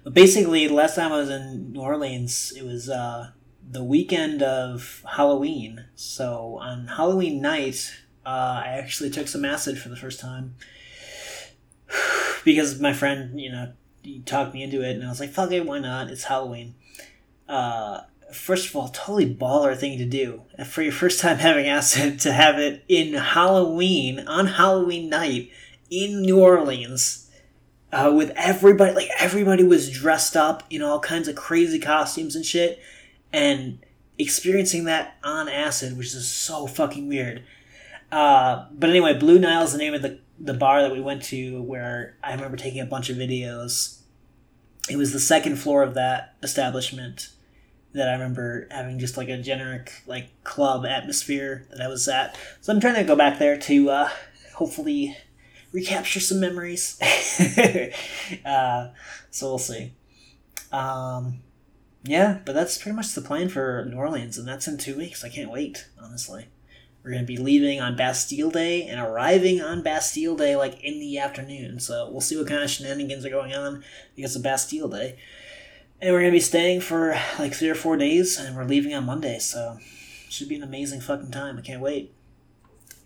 But 0.04 0.14
basically, 0.14 0.66
the 0.66 0.74
last 0.74 0.96
time 0.96 1.12
I 1.12 1.18
was 1.18 1.30
in 1.30 1.72
New 1.72 1.80
Orleans, 1.80 2.52
it 2.56 2.64
was 2.64 2.90
uh, 2.90 3.30
the 3.70 3.84
weekend 3.84 4.42
of 4.42 5.02
Halloween. 5.16 5.86
So 5.94 6.58
on 6.60 6.88
Halloween 6.88 7.40
night, 7.40 7.94
uh, 8.24 8.62
I 8.64 8.68
actually 8.82 9.10
took 9.10 9.28
some 9.28 9.44
acid 9.44 9.78
for 9.78 9.88
the 9.88 9.96
first 9.96 10.20
time 10.20 10.56
because 12.44 12.80
my 12.80 12.92
friend, 12.92 13.40
you 13.40 13.50
know, 13.50 13.72
he 14.02 14.20
talked 14.20 14.54
me 14.54 14.62
into 14.62 14.82
it, 14.82 14.96
and 14.96 15.04
I 15.04 15.08
was 15.08 15.20
like, 15.20 15.30
"Fuck 15.30 15.52
it, 15.52 15.66
why 15.66 15.78
not? 15.78 16.08
It's 16.08 16.24
Halloween." 16.24 16.74
Uh, 17.50 18.04
first 18.32 18.68
of 18.68 18.76
all, 18.76 18.88
totally 18.88 19.34
baller 19.34 19.76
thing 19.76 19.98
to 19.98 20.04
do 20.04 20.42
for 20.66 20.82
your 20.82 20.92
first 20.92 21.20
time 21.20 21.38
having 21.48 21.66
acid 21.66 22.20
to 22.20 22.32
have 22.32 22.60
it 22.60 22.84
in 22.86 23.14
Halloween 23.14 24.20
on 24.20 24.46
Halloween 24.46 25.10
night 25.10 25.50
in 25.90 26.22
New 26.22 26.40
Orleans. 26.40 27.28
Uh, 27.92 28.12
with 28.14 28.30
everybody, 28.36 28.94
like 28.94 29.08
everybody 29.18 29.64
was 29.64 29.90
dressed 29.90 30.36
up 30.36 30.62
in 30.70 30.80
all 30.80 31.00
kinds 31.00 31.26
of 31.26 31.34
crazy 31.34 31.80
costumes 31.80 32.36
and 32.36 32.46
shit, 32.46 32.78
and 33.32 33.84
experiencing 34.16 34.84
that 34.84 35.16
on 35.24 35.48
acid, 35.48 35.98
which 35.98 36.14
is 36.14 36.28
so 36.28 36.68
fucking 36.68 37.08
weird. 37.08 37.42
Uh, 38.12 38.66
but 38.70 38.90
anyway, 38.90 39.18
Blue 39.18 39.40
Nile 39.40 39.64
is 39.64 39.72
the 39.72 39.78
name 39.78 39.94
of 39.94 40.02
the 40.02 40.20
the 40.38 40.54
bar 40.54 40.82
that 40.82 40.92
we 40.92 41.00
went 41.00 41.24
to 41.24 41.60
where 41.62 42.16
I 42.22 42.32
remember 42.32 42.56
taking 42.56 42.80
a 42.80 42.86
bunch 42.86 43.10
of 43.10 43.16
videos. 43.16 44.02
It 44.88 44.96
was 44.96 45.12
the 45.12 45.20
second 45.20 45.56
floor 45.56 45.82
of 45.82 45.94
that 45.94 46.36
establishment 46.44 47.30
that 47.92 48.08
I 48.08 48.12
remember 48.12 48.68
having 48.70 48.98
just 48.98 49.16
like 49.16 49.28
a 49.28 49.38
generic 49.38 49.92
like 50.06 50.28
club 50.44 50.86
atmosphere 50.86 51.66
that 51.70 51.80
I 51.80 51.88
was 51.88 52.06
at. 52.08 52.38
So 52.60 52.72
I'm 52.72 52.80
trying 52.80 52.94
to 52.94 53.04
go 53.04 53.16
back 53.16 53.38
there 53.38 53.58
to 53.58 53.90
uh, 53.90 54.10
hopefully 54.54 55.16
recapture 55.72 56.20
some 56.20 56.40
memories. 56.40 57.00
uh, 58.44 58.88
so 59.30 59.46
we'll 59.46 59.58
see. 59.58 59.92
Um, 60.72 61.40
yeah, 62.04 62.38
but 62.44 62.54
that's 62.54 62.78
pretty 62.78 62.96
much 62.96 63.12
the 63.12 63.20
plan 63.20 63.48
for 63.48 63.84
New 63.90 63.96
Orleans, 63.96 64.38
and 64.38 64.48
that's 64.48 64.66
in 64.66 64.78
two 64.78 64.96
weeks. 64.96 65.24
I 65.24 65.28
can't 65.28 65.50
wait, 65.50 65.88
honestly. 66.00 66.46
We're 67.02 67.12
going 67.12 67.22
to 67.22 67.26
be 67.26 67.38
leaving 67.38 67.80
on 67.80 67.96
Bastille 67.96 68.50
Day 68.50 68.82
and 68.82 69.00
arriving 69.00 69.62
on 69.62 69.82
Bastille 69.82 70.36
Day 70.36 70.54
like 70.56 70.82
in 70.82 71.00
the 71.00 71.18
afternoon. 71.18 71.80
So 71.80 72.08
we'll 72.10 72.20
see 72.20 72.36
what 72.36 72.46
kind 72.46 72.62
of 72.62 72.70
shenanigans 72.70 73.24
are 73.24 73.30
going 73.30 73.54
on 73.54 73.82
because 74.16 74.36
of 74.36 74.42
Bastille 74.42 74.88
Day. 74.88 75.18
And 76.02 76.14
we're 76.14 76.24
to 76.24 76.30
be 76.30 76.40
staying 76.40 76.80
for 76.80 77.14
like 77.38 77.52
three 77.52 77.68
or 77.68 77.74
four 77.74 77.98
days 77.98 78.38
and 78.38 78.56
we're 78.56 78.64
leaving 78.64 78.94
on 78.94 79.04
Monday. 79.04 79.38
So 79.38 79.78
should 80.30 80.48
be 80.48 80.54
an 80.54 80.62
amazing 80.62 81.00
fucking 81.00 81.30
time. 81.30 81.58
I 81.58 81.60
can't 81.60 81.82
wait. 81.82 82.14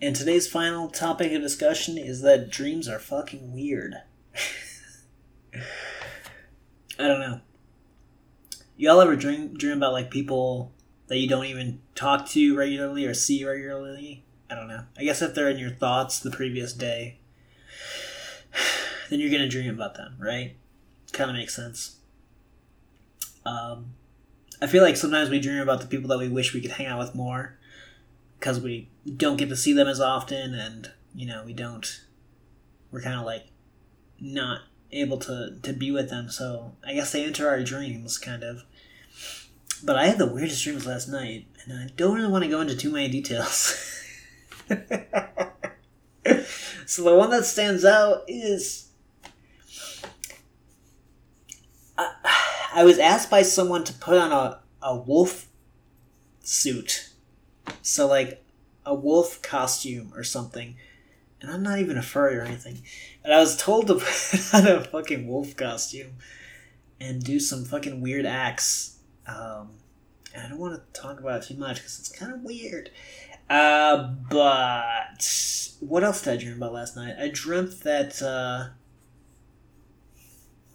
And 0.01 0.15
today's 0.15 0.47
final 0.47 0.89
topic 0.89 1.33
of 1.33 1.43
discussion 1.43 1.99
is 1.99 2.23
that 2.23 2.51
dreams 2.51 2.89
are 2.89 3.01
fucking 3.01 3.53
weird. 3.53 3.95
I 6.99 7.09
don't 7.09 7.21
know. 7.21 7.41
Y'all 8.77 9.01
ever 9.01 9.17
dream 9.17 9.57
dream 9.57 9.79
about 9.79 9.93
like 9.93 10.11
people 10.11 10.73
that 11.09 11.19
you 11.19 11.29
don't 11.29 11.47
even 11.47 11.81
talk 11.95 12.29
to 12.29 12.57
regularly 12.57 13.07
or 13.07 13.15
see 13.15 13.45
regularly. 13.45 14.25
I 14.51 14.55
don't 14.55 14.69
know. 14.69 14.85
I 14.97 15.05
guess 15.05 15.23
if 15.23 15.35
they're 15.35 15.51
in 15.51 15.59
your 15.59 15.71
thoughts 15.71 16.21
the 16.21 16.31
previous 16.31 16.73
day, 16.73 17.19
then 19.11 19.21
you're 19.21 19.31
gonna 19.31 19.49
dream 19.49 19.73
about 19.73 19.95
them, 19.95 20.17
right? 20.19 20.57
Kind 21.13 21.31
of 21.31 21.37
makes 21.37 21.57
sense. 21.57 21.97
Um, 23.47 23.95
I 24.63 24.67
feel 24.67 24.83
like 24.83 24.97
sometimes 24.97 25.31
we 25.31 25.41
dream 25.41 25.61
about 25.61 25.81
the 25.81 25.87
people 25.87 26.09
that 26.09 26.19
we 26.19 26.29
wish 26.29 26.55
we 26.55 26.61
could 26.61 26.73
hang 26.73 26.87
out 26.87 26.99
with 26.99 27.15
more 27.15 27.59
because 28.39 28.61
we 28.61 28.89
don't 29.17 29.37
get 29.37 29.49
to 29.49 29.57
see 29.57 29.73
them 29.73 29.89
as 29.89 30.01
often 30.01 30.55
and, 30.55 30.91
you 31.15 31.27
know, 31.27 31.43
we 31.45 31.53
don't, 31.53 32.03
we're 32.91 33.03
kind 33.03 33.19
of 33.19 33.27
like 33.27 33.47
not 34.21 34.63
able 34.93 35.19
to, 35.19 35.59
to 35.63 35.73
be 35.73 35.91
with 35.91 36.09
them. 36.11 36.31
So 36.31 36.73
I 36.87 36.95
guess 36.95 37.13
they 37.13 37.25
enter 37.25 37.49
our 37.49 37.63
dreams, 37.63 38.19
kind 38.19 38.43
of. 38.43 38.63
But 39.83 39.97
I 39.97 40.07
had 40.07 40.19
the 40.19 40.27
weirdest 40.27 40.63
dreams 40.65 40.87
last 40.87 41.09
night, 41.09 41.47
and 41.65 41.79
I 41.79 41.89
don't 41.97 42.15
really 42.15 42.31
want 42.31 42.45
to 42.45 42.51
go 42.51 42.61
into 42.61 42.77
too 42.77 42.91
many 42.91 43.09
details. 43.09 44.01
so 46.87 47.03
the 47.03 47.15
one 47.15 47.31
that 47.31 47.45
stands 47.45 47.85
out 47.85 48.25
is 48.29 48.89
I, 51.99 52.13
I 52.75 52.83
was 52.83 52.99
asked 52.99 53.31
by 53.31 53.43
someone 53.43 53.85
to 53.85 53.93
put 53.93 54.19
on 54.19 54.33
a, 54.33 54.61
a 54.83 54.97
wolf 54.97 55.47
suit. 56.41 57.11
So 57.83 58.09
like 58.09 58.45
a 58.85 58.95
wolf 58.95 59.41
costume 59.43 60.13
or 60.15 60.25
something. 60.25 60.75
And 61.41 61.51
I'm 61.51 61.63
not 61.63 61.79
even 61.79 61.97
a 61.97 62.03
furry 62.03 62.37
or 62.37 62.43
anything. 62.43 62.83
And 63.23 63.33
I 63.33 63.39
was 63.39 63.57
told 63.57 63.87
to 63.87 63.95
put 63.95 64.55
on 64.55 64.67
a 64.67 64.83
fucking 64.83 65.29
wolf 65.29 65.57
costume 65.57 66.15
and 67.01 67.23
do 67.23 67.39
some 67.39 67.65
fucking 67.65 68.01
weird 68.01 68.27
acts. 68.27 68.99
Um, 69.27 69.71
I 70.37 70.49
don't 70.49 70.59
want 70.59 70.75
to 70.75 71.01
talk 71.01 71.21
about 71.21 71.45
it 71.45 71.47
too 71.47 71.57
much 71.57 71.77
because 71.77 72.01
it's 72.01 72.09
kind 72.09 72.33
of 72.33 72.43
weird. 72.43 72.91
Uh, 73.49 74.15
but 74.31 75.77
what 75.79 76.03
else 76.03 76.23
did 76.23 76.33
I 76.33 76.37
dream 76.39 76.57
about 76.57 76.73
last 76.73 76.97
night? 76.97 77.15
I 77.21 77.31
dreamt 77.33 77.81
that 77.81 78.21
uh, 78.21 78.71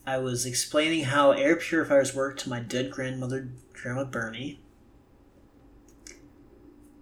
I 0.10 0.18
was 0.18 0.44
explaining 0.44 1.04
how 1.04 1.34
air 1.34 1.56
purifiers 1.56 2.16
work 2.16 2.40
to 2.40 2.50
my 2.50 2.62
dead 2.62 2.90
grandmother, 2.90 3.50
Grandma 3.74 4.06
Bernie. 4.06 4.60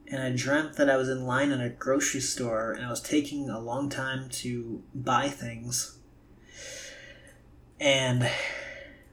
And 0.09 0.21
I 0.21 0.33
dreamt 0.35 0.73
that 0.73 0.89
I 0.89 0.97
was 0.97 1.07
in 1.07 1.25
line 1.25 1.51
in 1.51 1.61
a 1.61 1.69
grocery 1.69 2.19
store 2.19 2.73
and 2.73 2.85
I 2.85 2.89
was 2.89 2.99
taking 2.99 3.49
a 3.49 3.61
long 3.61 3.89
time 3.89 4.27
to 4.29 4.83
buy 4.93 5.29
things. 5.29 5.99
And, 7.79 8.29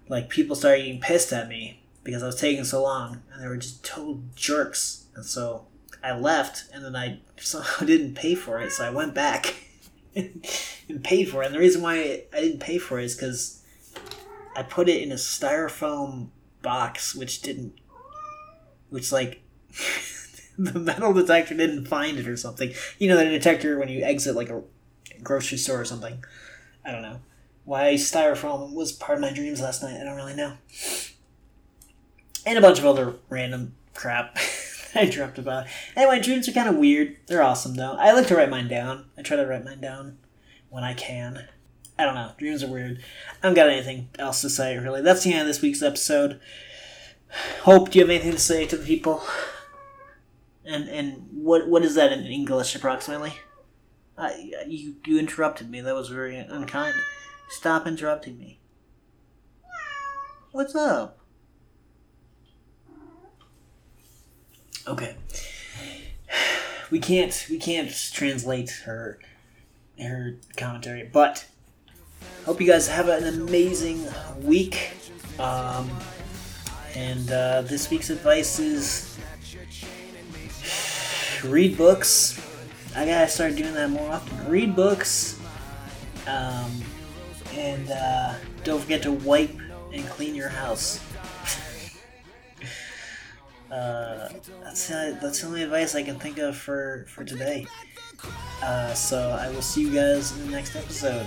like, 0.09 0.29
people 0.29 0.57
started 0.57 0.83
getting 0.83 1.01
pissed 1.01 1.33
at 1.33 1.49
me 1.49 1.85
because 2.03 2.25
I 2.25 2.27
was 2.27 2.41
taking 2.41 2.65
so 2.65 2.83
long 2.83 3.23
and 3.33 3.41
they 3.41 3.47
were 3.47 3.59
just 3.59 3.85
total 3.85 4.25
jerks. 4.35 5.05
And 5.15 5.25
so 5.25 5.67
I 6.03 6.19
left, 6.19 6.65
and 6.75 6.85
then 6.85 6.97
I 6.97 7.21
somehow 7.37 7.87
didn't 7.87 8.15
pay 8.15 8.35
for 8.35 8.59
it, 8.59 8.73
so 8.73 8.85
I 8.85 8.91
went 8.91 9.15
back 9.15 9.55
and 10.17 10.45
paid 11.05 11.29
for 11.29 11.45
it. 11.45 11.47
And 11.47 11.55
the 11.55 11.61
reason 11.61 11.81
why 11.81 12.25
I 12.33 12.41
didn't 12.41 12.59
pay 12.59 12.79
for 12.79 12.99
it 12.99 13.05
is 13.05 13.15
because 13.15 13.61
I 14.57 14.63
put 14.63 14.89
it 14.89 15.03
in 15.03 15.13
a 15.13 15.17
styrofoam 15.17 16.29
box, 16.63 17.15
which 17.15 17.43
didn't, 17.43 17.75
which 18.91 19.13
like 19.13 19.43
the 20.59 20.79
metal 20.79 21.13
detector 21.13 21.55
didn't 21.55 21.87
find 21.87 22.19
it 22.19 22.29
or 22.29 22.37
something. 22.37 22.73
You 22.99 23.09
know, 23.09 23.17
the 23.17 23.25
detector 23.25 23.79
when 23.79 23.89
you 23.89 24.03
exit 24.03 24.37
like 24.37 24.51
a 24.51 24.63
grocery 25.23 25.59
store 25.59 25.81
or 25.81 25.85
something. 25.85 26.25
I 26.85 26.93
don't 26.93 27.03
know 27.03 27.21
why 27.65 27.95
styrofoam 27.95 28.75
was 28.75 28.93
part 28.93 29.19
of 29.19 29.23
my 29.23 29.33
dreams 29.33 29.61
last 29.61 29.83
night. 29.83 30.01
I 30.01 30.05
don't 30.05 30.17
really 30.17 30.37
know, 30.37 30.55
and 32.47 32.59
a 32.59 32.61
bunch 32.61 32.79
of 32.79 32.87
other 32.87 33.15
random 33.29 33.75
crap. 33.95 34.39
I 34.97 35.07
dreamt 35.07 35.39
about. 35.39 35.67
Anyway, 35.97 36.21
dreams 36.21 36.49
are 36.49 36.53
kind 36.53 36.69
of 36.69 36.77
weird. 36.77 37.17
They're 37.27 37.43
awesome 37.43 37.75
though. 37.75 37.97
I 37.99 38.13
like 38.13 38.29
to 38.29 38.37
write 38.37 38.51
mine 38.51 38.69
down. 38.69 39.07
I 39.19 39.23
try 39.23 39.37
to 39.37 39.47
write 39.47 39.65
mine 39.65 39.81
down 39.81 40.19
when 40.71 40.85
I 40.85 40.95
can. 40.95 41.49
I 41.99 42.05
don't 42.05 42.15
know. 42.15 42.33
Dreams 42.39 42.63
are 42.63 42.69
weird. 42.69 43.03
I 43.43 43.47
don't 43.47 43.55
got 43.55 43.69
anything 43.69 44.09
else 44.19 44.41
to 44.41 44.51
say 44.51 44.77
really. 44.77 45.01
That's 45.01 45.23
the 45.23 45.33
end 45.33 45.43
of 45.43 45.47
this 45.47 45.63
week's 45.63 45.83
episode. 45.83 46.41
Hope 47.63 47.91
do 47.91 47.99
you 47.99 48.05
have 48.05 48.11
anything 48.11 48.33
to 48.33 48.39
say 48.39 48.67
to 48.67 48.77
the 48.77 48.85
people? 48.85 49.23
And 50.65 50.89
and 50.89 51.29
what 51.33 51.69
what 51.69 51.83
is 51.83 51.95
that 51.95 52.13
in 52.13 52.25
English 52.25 52.75
approximately? 52.75 53.35
You 54.67 54.97
you 55.05 55.19
interrupted 55.19 55.71
me. 55.71 55.81
That 55.81 55.95
was 55.95 56.09
very 56.09 56.37
unkind. 56.37 56.95
Stop 57.49 57.87
interrupting 57.87 58.39
me. 58.39 58.59
What's 60.53 60.75
up? 60.75 61.19
Okay. 64.87 65.17
We 66.91 67.01
can't 67.01 67.47
we 67.51 67.59
can't 67.59 67.91
translate 68.13 68.71
her 68.85 69.19
her 69.99 70.37
commentary, 70.57 71.03
but 71.03 71.47
hope 72.45 72.61
you 72.61 72.67
guys 72.67 72.87
have 72.89 73.09
an 73.09 73.27
amazing 73.27 74.07
week. 74.43 74.93
Um, 75.39 75.91
and 76.95 77.31
uh, 77.31 77.63
this 77.63 77.91
week's 77.91 78.11
advice 78.11 78.59
is 78.59 79.19
read 81.45 81.77
books. 81.77 82.41
I 82.95 83.07
gotta 83.07 83.29
start 83.29 83.57
doing 83.57 83.75
that 83.75 83.91
more 83.91 84.13
often. 84.13 84.49
Read 84.49 84.77
books. 84.77 85.41
Um, 86.27 86.83
and 87.55 87.91
uh, 87.91 88.35
don't 88.63 88.81
forget 88.81 89.03
to 89.03 89.13
wipe 89.13 89.57
and 89.93 90.07
clean 90.07 90.35
your 90.35 90.51
house. 90.51 91.01
Uh, 93.71 94.29
that's 94.63 94.89
uh, 94.93 95.19
that's 95.21 95.41
the 95.41 95.47
only 95.49 95.65
advice 95.65 95.97
I 95.97 96.05
can 96.05 96.17
think 96.17 96.39
of 96.39 96.57
for 96.57 97.07
for 97.09 97.25
today. 97.25 97.67
Uh, 98.63 98.95
so 98.95 99.31
I 99.31 99.49
will 99.49 99.63
see 99.63 99.81
you 99.83 99.93
guys 99.93 100.31
in 100.37 100.47
the 100.47 100.53
next 100.53 100.77
episode. 100.77 101.27